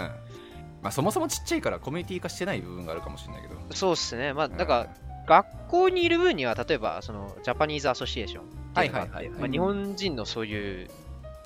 [0.82, 3.56] まあ、そもそもちっちゃいからコミュニティ化してない部分があるかもしれないけど。
[3.72, 4.32] そうっすね。
[4.32, 4.88] まあ、だから、
[5.26, 9.30] 学校にいる分には、例えば、その、ジャパニーズアソシエーションっていうのがあってはいはいはい。
[9.32, 10.90] はいまあ日本人のそういう、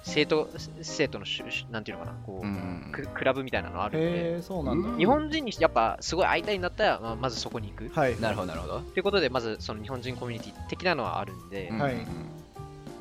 [0.03, 0.49] 生徒、
[0.81, 4.97] 生徒のしゅ、なんていうのかな、こう、うんククラブみたいなのあるんで、へえそうなんだ。
[4.97, 7.91] 日本人にやっぱすごい会いたいんだったら、まあ、まずそこに行く。
[7.91, 8.19] はい。
[8.19, 11.97] なるほどなるほど、ということで、まずその日本人コミュニティ的なのはあるんで、うんはい。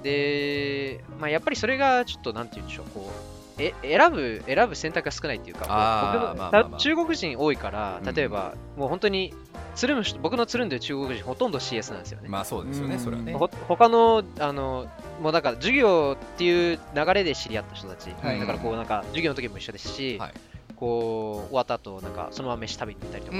[0.03, 6.71] で、まあ、やっぱりそれがちょっとなんて言うんでしょう、こう、え選ぶ選ぶ選択が少ないっていうか、僕のまあまあまあ。
[6.71, 9.33] た中国人多いからうん、例えば、もう本当に
[9.75, 12.29] つるむ人、僕のつるんでる中国人、ほとんど CS なんですよね。
[12.29, 12.99] まあそうですよねうん。
[12.99, 13.33] それはね。
[13.33, 14.87] ほ他の、あの、
[15.21, 18.39] もうなんか授業っていう流れで知り合った人たち、はい。
[18.39, 20.33] だからこうなんか授業の時も一緒ですし、はい。
[20.75, 23.37] こう終わった後なんかそのまま飯食べに行ったりとか、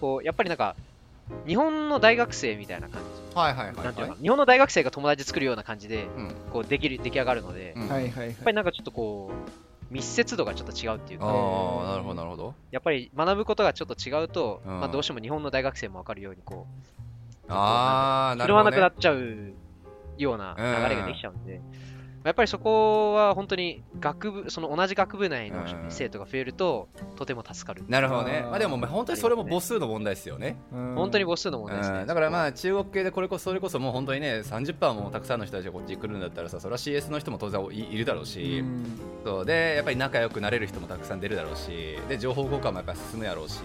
[0.00, 0.74] こうやっぱりなんか
[1.46, 6.34] 日本の大学生みたいな感じ、はいはいはいなんていう日本の大学生が友達作るような感じでうん。
[6.52, 7.88] こうできる出来上がるので、うん。
[7.88, 8.28] はいはいはい。
[8.28, 9.30] やっぱりなんかちょっとこ
[9.90, 12.54] う密接度がちょっと違うっていうか、ああなるほどなるほど。
[12.70, 14.80] やっぱり学ぶことがちょっと違うと、うん。
[14.80, 16.66] まあ、どうしても日本の大学生も分かるようにこ
[17.48, 19.54] うああな拾わるほど、ね、なくなっちゃう
[20.16, 21.60] ような流れができちゃうんで、
[22.24, 25.86] やっぱりそこは本当に学部その同じ学部内のうん。
[25.88, 28.46] 生徒が増えるととても助かる、なるほどね。
[28.48, 30.56] まあでもまあ本当にそれも母数の問題ですよね。
[30.72, 30.94] うん。
[30.94, 32.06] 本当に母数の問題ですね、うん。
[32.06, 38.84] だからまあ中国系でこれこそそれこそもう本当にね30%もたくさんの人たちがこっちに来るんだったらさそれは CS の人も当然いいるだろうし、うん。
[39.24, 39.44] そう。
[39.44, 41.98] でやっぱり仲良くなれる人もたくさん出るだろうし。
[42.08, 43.60] で情報交換もやっぱり進むやろうし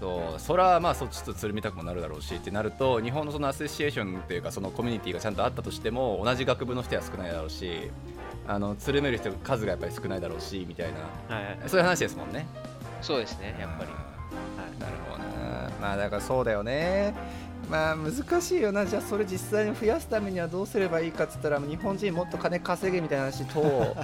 [0.00, 7.90] そうそれはまあそっちとつるみたくもなるだろうしってなると日本のそのアソシエーションっていうかそのコミュニティがちゃんとあったとしても同じ学部の人は少ないだろうし
[8.46, 10.92] あのつるめる人数がやっぱり少ないだろうしみたい
[11.28, 11.34] な。
[11.34, 12.46] はい、そういう話ですもんね。
[13.00, 14.06] そうですねやっぱり、うん
[14.78, 15.70] なるほどな。
[15.80, 17.14] まあだからそうだよね。
[17.70, 18.86] まあ難しいよな。
[18.86, 23.60] じゃあそれ実際に増やすためにはどうすればいいかっつったら日本人もっと金稼げみたいな話と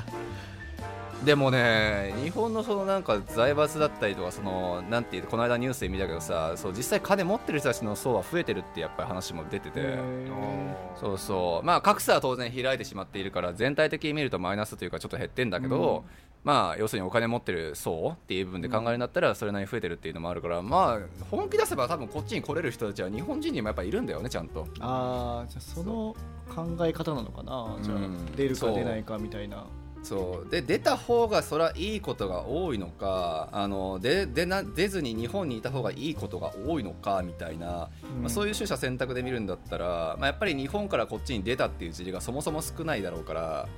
[1.25, 9.99] でもね日本のそのなんか財閥だったりとかそのなんていうこの間ニュースで見たけどさそう実際金持ってる人たちの層は増えてるってやっぱり話も出てて、へ
[11.01, 11.67] そうそう。
[11.67, 16.05] まあ格差は当然開いてしまっているから全体的に見るとマイナスというかちょっと減ってんだけど、
[16.45, 24.67] まあ要するにお金持ってる層っていう部分で考えるんだったらそれなりに増えてるっていうのもあるからまあ本気出せば多分こっちに来れる人たちは日本人にもやっぱいるんだよねちゃんと。
[24.81, 26.17] ああじゃあその
[26.53, 27.79] 考え方なのかな。
[27.81, 28.27] じゃあうん。
[28.35, 29.67] 出るか出ないかみたいな
[30.03, 30.51] そう。
[30.51, 37.89] で出た方がそれはいいことが多いのかあのででな出ずに日本にいた方がいいことが多いのかみたいな、
[38.21, 43.69] まあ、そういいう取捨選択で見るんだったら、まあ、やっぱり日本からこっちに出たっていう事例がそもそも少ないだろうから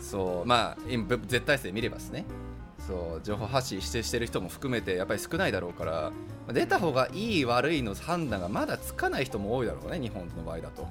[0.00, 0.46] そう。
[0.46, 0.76] まあ
[1.26, 2.24] 絶対数で見ればですね。
[2.86, 3.20] そう。
[3.24, 10.86] 情報発信してしてる人も含めてやっぱり少ないだろうからまあ出た方がいい悪いの判断がまだつかない人も多いだろうね日本の場合だと。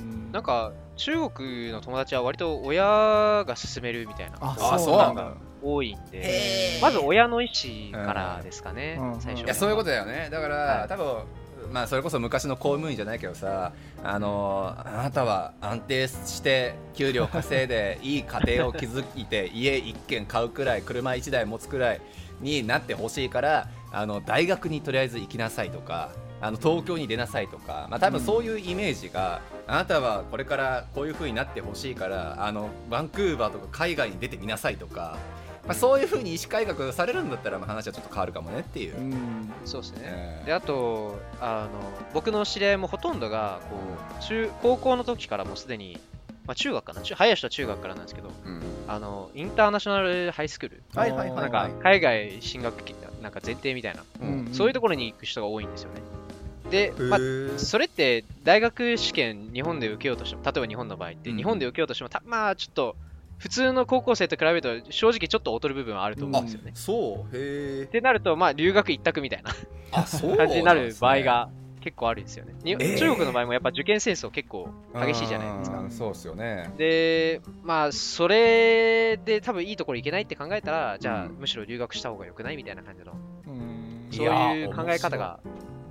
[0.00, 0.32] うん。
[0.32, 4.38] なんか中国の友達は割と親が勧めるみたいな。
[4.40, 5.32] ああそうなんだ。
[5.62, 7.50] 多いんでまず親の意
[7.92, 9.20] 思からですかね、うん。
[9.20, 10.28] 最初いやそういうことだよね。
[10.30, 10.88] だから、はい。
[10.88, 11.22] 多分
[11.70, 13.72] まあそれこそ昔の公務員じゃないけどさ
[14.02, 22.00] あのあなたは安定して給料稼いでいい家庭を築いて家一軒買うくらい車一台持つくらい
[22.40, 35.16] になってほしいからあの大学にとりあえず行きなさいとかあの東京に出なさいとか、まあ、多分そういうイメージが、あなたはこれからこういう風になってほしいからあのバンクーバーとか海外に出てみなさいとか、
[35.64, 38.98] まあ、そういう風に意思改革されるんだったらまあ話はちょっと変わるかもねっていう。
[38.98, 39.52] うん。
[39.64, 41.80] そうですね、えーであとあの
[42.12, 43.76] 僕の知り合いもほとんどがこ
[44.18, 46.00] う中高校の時からもうすでに、
[46.46, 47.02] まあ、中学かな？
[47.02, 48.62] 中早い人は中学からなんですけどうん。
[48.88, 50.82] あのインターナショナルハイスクール。
[50.96, 51.30] はいはい
[51.80, 52.82] 海外進学
[53.22, 54.48] なんか前提みたいな、うん。
[54.52, 56.00] そういうところに行く人が多いんですよね
[56.70, 61.36] で、まあ、へそれって大学試験日本で受けようとしても例えば日本の場合ってうん。
[61.36, 62.96] 日本で受けようとしてもたまあちょっと
[63.38, 67.36] 普通の高校生と比べると正直ちょっと劣る部分はあると思うんですよね、そう。
[67.36, 69.50] へえってなるとまあ留学一択みたいな
[69.92, 71.48] あそう感じになる場合が
[71.80, 72.54] 結構あるんですよね。
[72.62, 75.78] 中国の場合もやっぱ受験戦争結構激しいじゃないですか。
[75.78, 76.70] かそうですよね。
[76.76, 81.36] で、まあ、それで多分いいところ行けないって考えたら、じゃあ、うん。
[81.38, 83.12] むしろ留学した方が良くないみたいな感じの、
[83.46, 84.08] うん。
[84.10, 85.40] そういう考え方が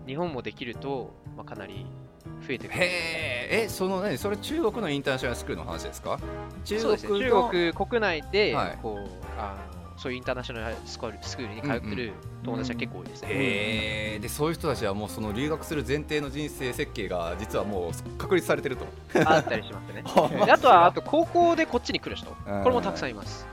[0.09, 1.85] 日本もできると、まあ、かなり
[2.47, 2.79] 増えてくる。
[2.83, 2.85] へ
[3.51, 4.17] ええその何？
[4.17, 6.19] それ中国のインターナショナルスクールの話ですか？
[6.65, 8.77] 中そうですね、の中国国内で、はい。
[8.81, 9.07] こう
[9.39, 13.27] あのそういうインターナショナルスクールスクールに通ってる友達は結構多いですね。
[13.31, 18.85] へえでそういう人たちはもうその留学する前提の人生設計が実はもう確立されてると。
[19.25, 20.03] あったりしますね。
[20.45, 20.57] で あ。
[20.57, 23.45] とは、あと高校でこっちに来る人、これもたくさんいます。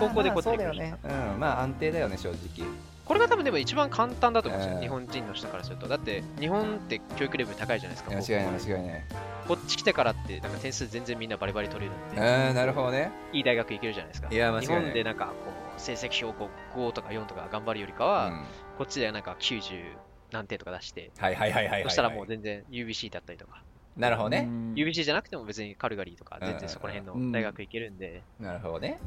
[0.00, 0.96] 高校でこっちまあに来るそうだよね。
[1.04, 1.40] うん。
[1.40, 2.66] まあ安定だよね正直
[3.06, 4.82] これが多分でも一番簡単だと思うんですよ、えー。
[4.82, 5.86] 日本人の人からすると。
[5.86, 8.10] だって、日本って教育レベル高いじゃないですか。
[8.10, 9.04] 間違いない間違いない
[9.46, 13.12] こっち来てからって、なんか点数全然みんなバリバリ取れるんで、あーなるほどね。
[13.32, 14.28] いい大学行けるじゃないですか。
[14.30, 14.78] いや間違いない。
[14.78, 15.32] 日本でなんかこ
[15.76, 18.44] う成績表5とか4とか頑張るよりかうは、ん。
[18.76, 19.84] こっちではなんか90
[20.32, 21.82] 何点とか出して、はいはいはいはいはいはい。
[21.84, 23.62] そしたらもう全然 UBC だったりとか、
[23.96, 24.74] なるほどね、うん。
[24.74, 27.30] UBC じゃなくても別にカルガリーとか、全然そこら辺うん。
[27.30, 28.98] の大学行けるんで、なるほどね。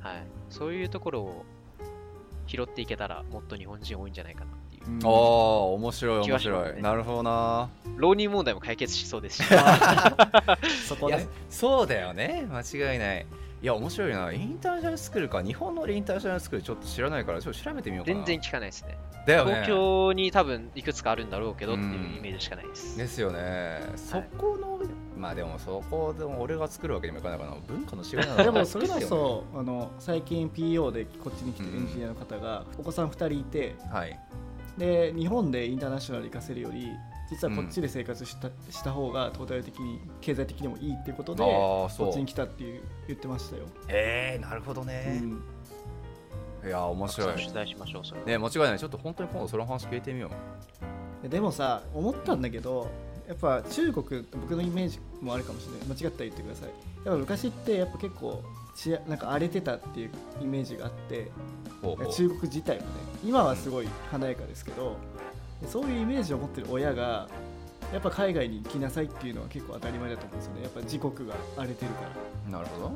[0.00, 1.44] はい、そういうところを
[2.50, 4.90] 拾っていけたら、もっと日本人多いんじゃないかなっていう。
[4.90, 4.98] うん。
[5.04, 6.82] ああ面白い面白い。
[6.82, 7.68] なるほどな。
[7.96, 9.44] 浪人問題も解決しそうですし、
[10.88, 11.28] そこね。
[11.48, 12.48] そうだよね。
[12.50, 12.60] 間
[12.92, 13.26] 違いない。
[13.62, 14.32] いや面白いな。
[14.32, 15.42] インターナショナルスクールか。
[15.42, 18.16] 日本のインターナショナルスクールちょっと知らないからちょっと調べてみようかな。
[18.16, 18.98] 全然聞かないですね。
[19.26, 19.52] だよね。
[19.52, 22.96] 東京に多分いくつかあるんだろうけどっていうイメージしかないです。
[22.96, 23.80] ですよね。
[23.96, 24.80] そこの、
[25.20, 34.18] まあでもそこでも俺が作るわけにもいかないからな文化の違いなのでもそれこそあの最近 PO でこっちに来てるエンジニアの方がお子さん2人いてはい。
[34.78, 36.88] で日本でインターナショナル行かせるより
[37.28, 42.08] 実はこっちで生活した,、した方がトータル的に経済的にもいいっていうことであこあそう。
[42.08, 47.34] っちに来たっていう言ってましたよ、えー、なるほどうね、ん、いや面白い。
[47.34, 48.26] 取材しましょう、それは。
[48.26, 48.78] ね間違いない。
[48.78, 50.30] ちょっと本当に今度その話聞いてみよ
[51.24, 51.28] う。
[51.28, 52.88] でもさ思ったんだけど
[53.30, 55.96] やっぱ中国僕のイメージもあるかもしれない。
[55.96, 56.68] 間違ったら言ってください。
[57.04, 58.42] やっぱ昔ってやっぱ結構
[58.74, 60.10] ちなんか荒れてたっていう
[60.42, 61.30] イメージがあって
[62.12, 62.88] 中国自体もね
[63.24, 64.96] 今はすごい華やかですけど
[65.68, 67.28] そういうイメージを持ってる親が
[67.92, 70.62] やっぱ海外に行きなさいっていうのは結構当たり前だと思うんですよね。
[70.62, 72.00] やっぱ自国が荒れてるか
[72.50, 72.58] ら。
[72.58, 72.92] なるほど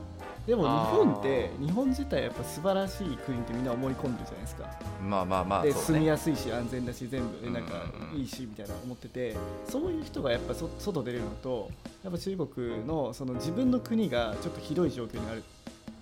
[0.47, 4.71] でも日本って日本自体やっぱ素晴らしい国ってみんな思い込んでるじゃないですか。
[5.03, 5.75] まあまあまあでね。
[5.75, 7.41] 住みやすいし安全だし全部。
[7.41, 7.85] でなんか
[8.15, 9.37] いいしみたいな思ってて。
[9.69, 11.71] そういう人がやっぱそ外出れるのと
[12.03, 15.43] やっぱ中国のその自分の国がちょっとひどい状況にある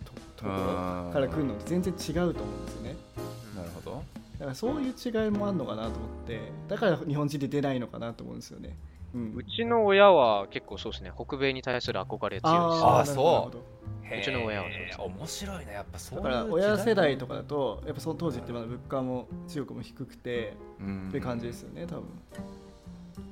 [0.05, 2.97] とところから来るのって全然違うと思うんですよね。
[3.57, 4.03] なるほど。
[4.39, 6.41] だからそういう違いもあるのかなと思って。
[6.69, 8.77] だから日本人で出ないのかなと思うんですよね、
[9.15, 9.33] うん。
[9.35, 12.85] うちの親は結構そうですね、北米に対する憧れ強いです。
[12.85, 13.59] あーそう。
[14.19, 15.73] うちの親はそうですへー面白いね。
[15.73, 21.09] やっぱそうだから親世代とかだとやっぱその当時ってまだ物価も中国も低くてうん。
[21.09, 22.05] って感じですよね多分。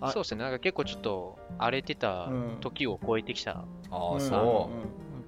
[0.00, 2.56] あそうですね、なんか結構ちょっと荒れてたうん。
[2.60, 3.64] 時を超えてきた。
[3.90, 4.20] ああん。
[4.20, 4.70] そ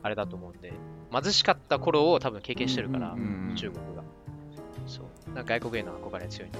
[0.03, 0.73] あれだと思うんで、
[1.13, 3.55] 貧しかった頃を多分経験してるからうん、うん。
[3.57, 4.03] 中国が。
[5.35, 6.51] なんか外国への憧れ強い。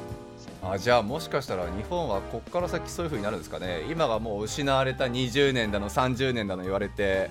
[0.63, 7.31] あじゃあもしかしたら日本はここから先そういうふうになるんですかね今がもう失われた20年だの30年だの言われて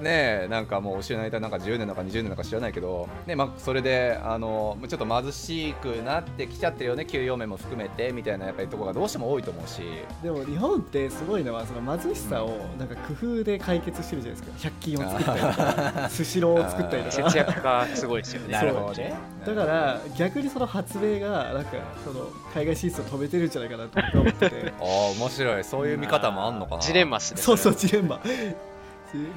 [0.00, 9.82] ねえなんかもう失われたなんか10年だか20年だか知らないけど、ねまあ、それであのちょっと貧しくなってきちゃってるよね給与面も含めてみたいなやっぱりところがどうしても多いと思うし。
[10.22, 14.68] でも日本ってすごいのはその貧しさをなんか工夫で解決してるじゃないですか。
[14.68, 17.30] 100均を作ったりとか スシローを作ったりとか。
[17.30, 18.52] 節約がすごいですよね。
[18.52, 19.14] なるほどね。
[19.46, 21.70] だから逆にその発明がなんか
[22.04, 24.72] その海外進出を止めてるんじゃないかなと思ってて。
[24.80, 24.86] ああ
[25.18, 25.64] 面白い。
[25.64, 26.82] そういう見方もあんのかな。
[26.82, 27.40] ジレンマっすね。
[27.40, 28.20] そうそうれジレンマ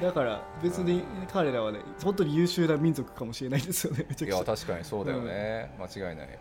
[0.00, 1.02] だから別に
[1.32, 4.54] 彼らはね本当に優秀な民族かもしれないですよねめちゃいやくちゃ。
[4.54, 6.38] 確かにそうだよね、間違いない。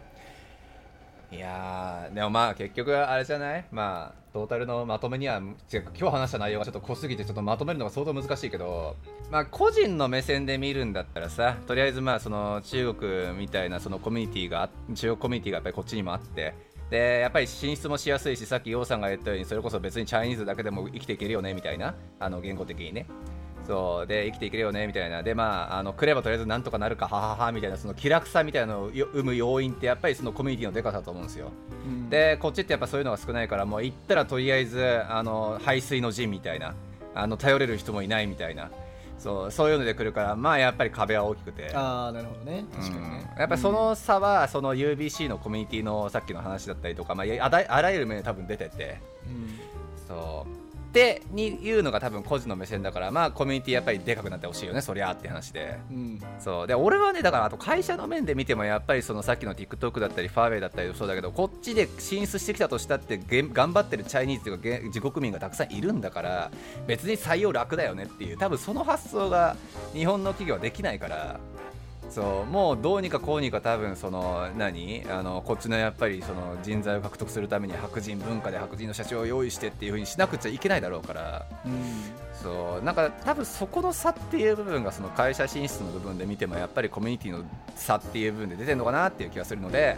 [1.34, 3.66] いやーでもまあ結局あれじゃない？
[3.72, 5.36] まあトータルのまとめには
[5.74, 8.98] 違う今日話した内容がちょっと濃すぎてちょっとまとめるのが相当難しいけど
[9.30, 16.54] まあ個人の目線で見るんだったらさとりあえずまあその中国みたいなそのコミュニティがあ中国コミュニティがやっぱりこっちにもあって
[16.92, 23.08] でやっぱり進出もしやすいしさっき楊さんが言ったようにそれこそ別にチャイニーズだけでも生きていけるよねみたいなあの言語的にね。
[23.66, 25.24] そうで生きていけるよねみたいな。
[25.24, 31.52] でまああの来ればとりあえずなんとかなるかはははみたいなその気楽さみたいなのをよ生む要因ってやっぱりそのコミュニティのでかさだと思うんですよ。
[31.86, 32.10] うん。
[32.10, 36.76] でこっちってやっぱそういうのが少ないからもう行ったらとりあえずあの排水の陣みたいな
[37.16, 38.72] あの頼れる人もいないみたいな
[39.22, 41.72] そうそういうので来るからまあやっぱり壁は大きくて。
[41.76, 42.66] ああなるほどね。
[42.76, 49.00] 確かにね、うんやっぱりその差はその UBC のコミュニティのさっきの話だったりとか、まあ、あらあらゆる面で多分出てて。
[49.26, 49.60] うん。
[50.08, 55.80] そうってにいうのが多分個人の目線だからまあコミュニティやっぱりでかくなってほしいよねそりゃって話で。
[55.90, 56.20] うん。
[56.38, 56.68] そう。
[56.68, 66.52] で俺はねだからあと会社の面で見てもやっぱりそのさっきの TikTok だったりファーウェイだったりそうだけどこっちで進出してきたとしたって頑張ってるチャイニーズというかげ自国民がたくさんいるんだから
[66.88, 69.56] 別に採用楽だよねっていう多分その発想が
[69.94, 71.40] 日本の企業はできないから
[72.12, 75.04] そうもうどうにかこうにか多分その何？
[75.10, 81.46] あのこっちのやっぱりその人材を獲得するために白人文化で白人の社長を用意してっていう風にしなくちゃいけないだろうから。
[81.66, 81.72] うん
[82.42, 87.46] そうなんか多分そこの差っていう部分がその会社進出の部分で見てもやっぱりコミュニティの
[87.76, 89.98] 差っていう部分で出てるのかなっていう気がするので。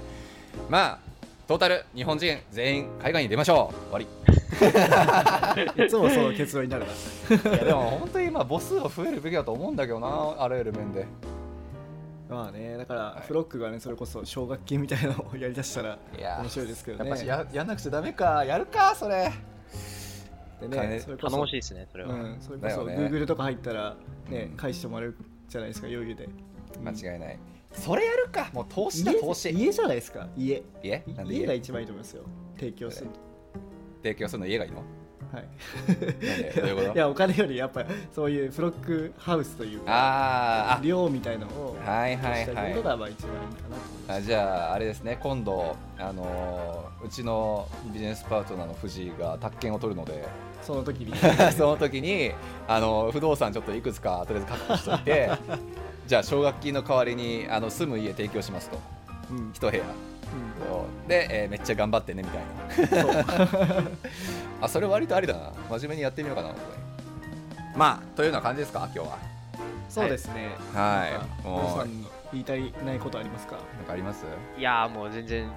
[0.70, 1.14] まあ
[1.48, 3.92] トータル日本人全員海外に出ましょう。
[3.92, 4.06] 終
[4.62, 7.52] わいつもその結論になるな。
[7.52, 11.06] りいやでも本当に今母数は増えるべきだと思うんだけどなあらゆる面で
[12.30, 16.00] まあねだからフロックがねそれこそ奨学金みたいなのをやりだしたら
[16.40, 17.10] 面白いですけどね。
[17.10, 18.46] やっぱしややんなくちゃダメか。
[18.46, 19.32] やるかそれ。
[20.62, 22.14] で金ねそれこそ頼もしいですね、それは。
[22.14, 22.96] うん、それこそね。
[22.96, 23.96] Google とか入ったら
[24.30, 24.58] ねうん。
[24.58, 25.18] 返してもらえる
[25.50, 26.30] じゃないですか余裕で。
[26.82, 27.40] 間違いない。
[27.74, 28.50] それやるか。
[28.54, 29.50] もう投資だ家投資。
[29.50, 30.64] 家じゃないですか家。
[30.82, 31.04] 家？
[31.16, 31.46] なんで家？
[31.46, 32.24] が家一番いいと思いますよ。
[32.58, 33.10] 提供する
[34.02, 34.84] 提供するの家がいいの？
[35.32, 35.46] はい。
[35.88, 36.54] なんで？
[36.56, 36.94] どういうこと？
[36.96, 40.80] いやお金よりやっぱそういうフロックハウスというかあーあ。
[40.84, 42.74] 量みたいのをはいはいはい。
[42.74, 45.18] ことがまあ一番いいかなあじゃああれですね。
[45.22, 50.24] 今度あのーうちのビジネスパートナーの藤井が宅建を取るので。
[50.62, 51.14] その時に。
[51.52, 52.32] その時に
[52.68, 55.30] あの不動産ちょっといくつかとりあえず確保しといて
[56.08, 58.78] じゃあ奨学金の代わりにあの住む家提供しますと。
[59.32, 59.52] うん。
[59.54, 59.84] 一部屋。
[60.68, 63.84] そうで、えーめっちゃ頑張ってねみたいな
[64.64, 65.52] あそれ割とありだな。
[65.70, 69.18] 真面目にやってみようかなこれまあというような感じですか今日は。
[69.90, 70.56] そうですね。
[70.74, 71.08] は
[71.44, 71.48] い。
[71.48, 71.88] もう。
[72.32, 73.58] 言いたいないことありますか？
[73.78, 74.26] なんかあります？
[74.58, 75.52] いやーもう全然、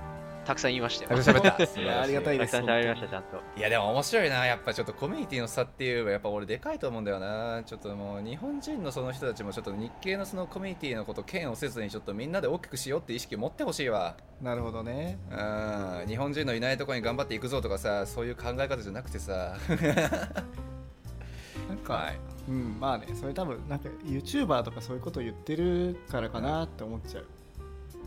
[0.46, 1.08] たくさん言いました よ。
[1.10, 1.84] たくさん喋ったい。
[1.84, 3.42] やありがたいたくですさん喋りました、ちゃんと。
[3.56, 4.46] いやでも面白いな。
[4.46, 7.62] やっぱちょっとコミュニティの差っていうのはやっぱ俺でかいと思うんだよな。
[7.64, 14.16] ちょっともう日本人のその人たちもちょっと日系のそのコミュニティのこと嫌悪せずにちょっとみんなで大きくしようって意識を持ってほしいわ。
[14.40, 15.18] なるほどね。
[15.30, 16.04] うん。
[16.06, 19.56] 日本人のいないところに頑張っていくぞとかさそういう考え方じゃなくてさ。
[21.68, 22.18] なんか、はい。
[22.48, 27.26] うんまあねそれ多分なんか YouTuber とかそういうこと言ってるからかなって思っちゃう、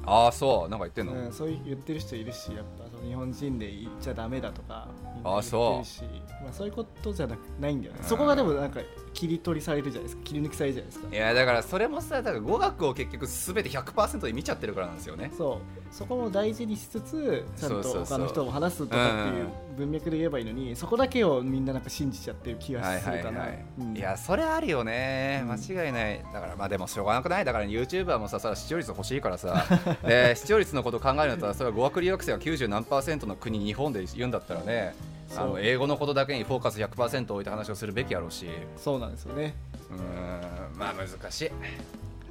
[0.10, 0.70] ああそう。
[0.70, 2.78] なんか言ってんの、うん、そういう言ってる人いるしやっぱ。
[3.01, 4.87] の日本人で言っちゃダメだとか
[5.23, 6.03] あそう。
[6.43, 7.99] まあ、そういうことじゃなくないんだよね。
[8.03, 8.79] そこがでもなんか
[9.13, 10.23] 切り取りされるじゃないですか。
[10.23, 15.31] 切り抜きされるじゃないですかいやだからそれもさだから語学を結局全て100%で見ちゃってるからなんですよね。
[15.37, 15.93] そう。
[15.93, 25.39] そこも大事にしつつちゃんと他の人も話すとかっていう文脈で言えばいいのにそこだけをみんななんか信じちゃってる気がはいするかな、はいやそれあるよね。
[25.43, 25.51] うん。
[25.51, 26.23] 間違いない。
[26.31, 27.45] だからまあでもしょうがなくない？
[27.45, 29.65] だから YouTuber もささ視聴率欲しいからさ。
[30.05, 34.95] で視聴率のことを考えるんだったらそれは語学留学生が90何パーセントの国日本で言うんだったらね
[35.37, 38.47] あの英語のことだけにフォーカス100%置いて話をするべきやろうし。
[38.77, 39.53] そうなんですよね。
[39.91, 41.51] うーんまあ難しい。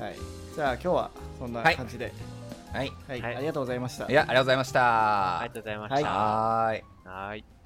[0.00, 0.16] はい。
[0.54, 1.76] じゃあ今日はそんなはい。
[1.76, 2.12] 感じで、
[2.72, 2.92] はい。
[3.06, 3.20] はい。
[3.22, 3.36] はい。
[3.36, 4.10] ありがとうございました。
[4.10, 5.40] いやありがとうございました。
[5.40, 6.10] ありがとうございました。
[6.10, 6.84] はーい。
[7.04, 7.57] はーい。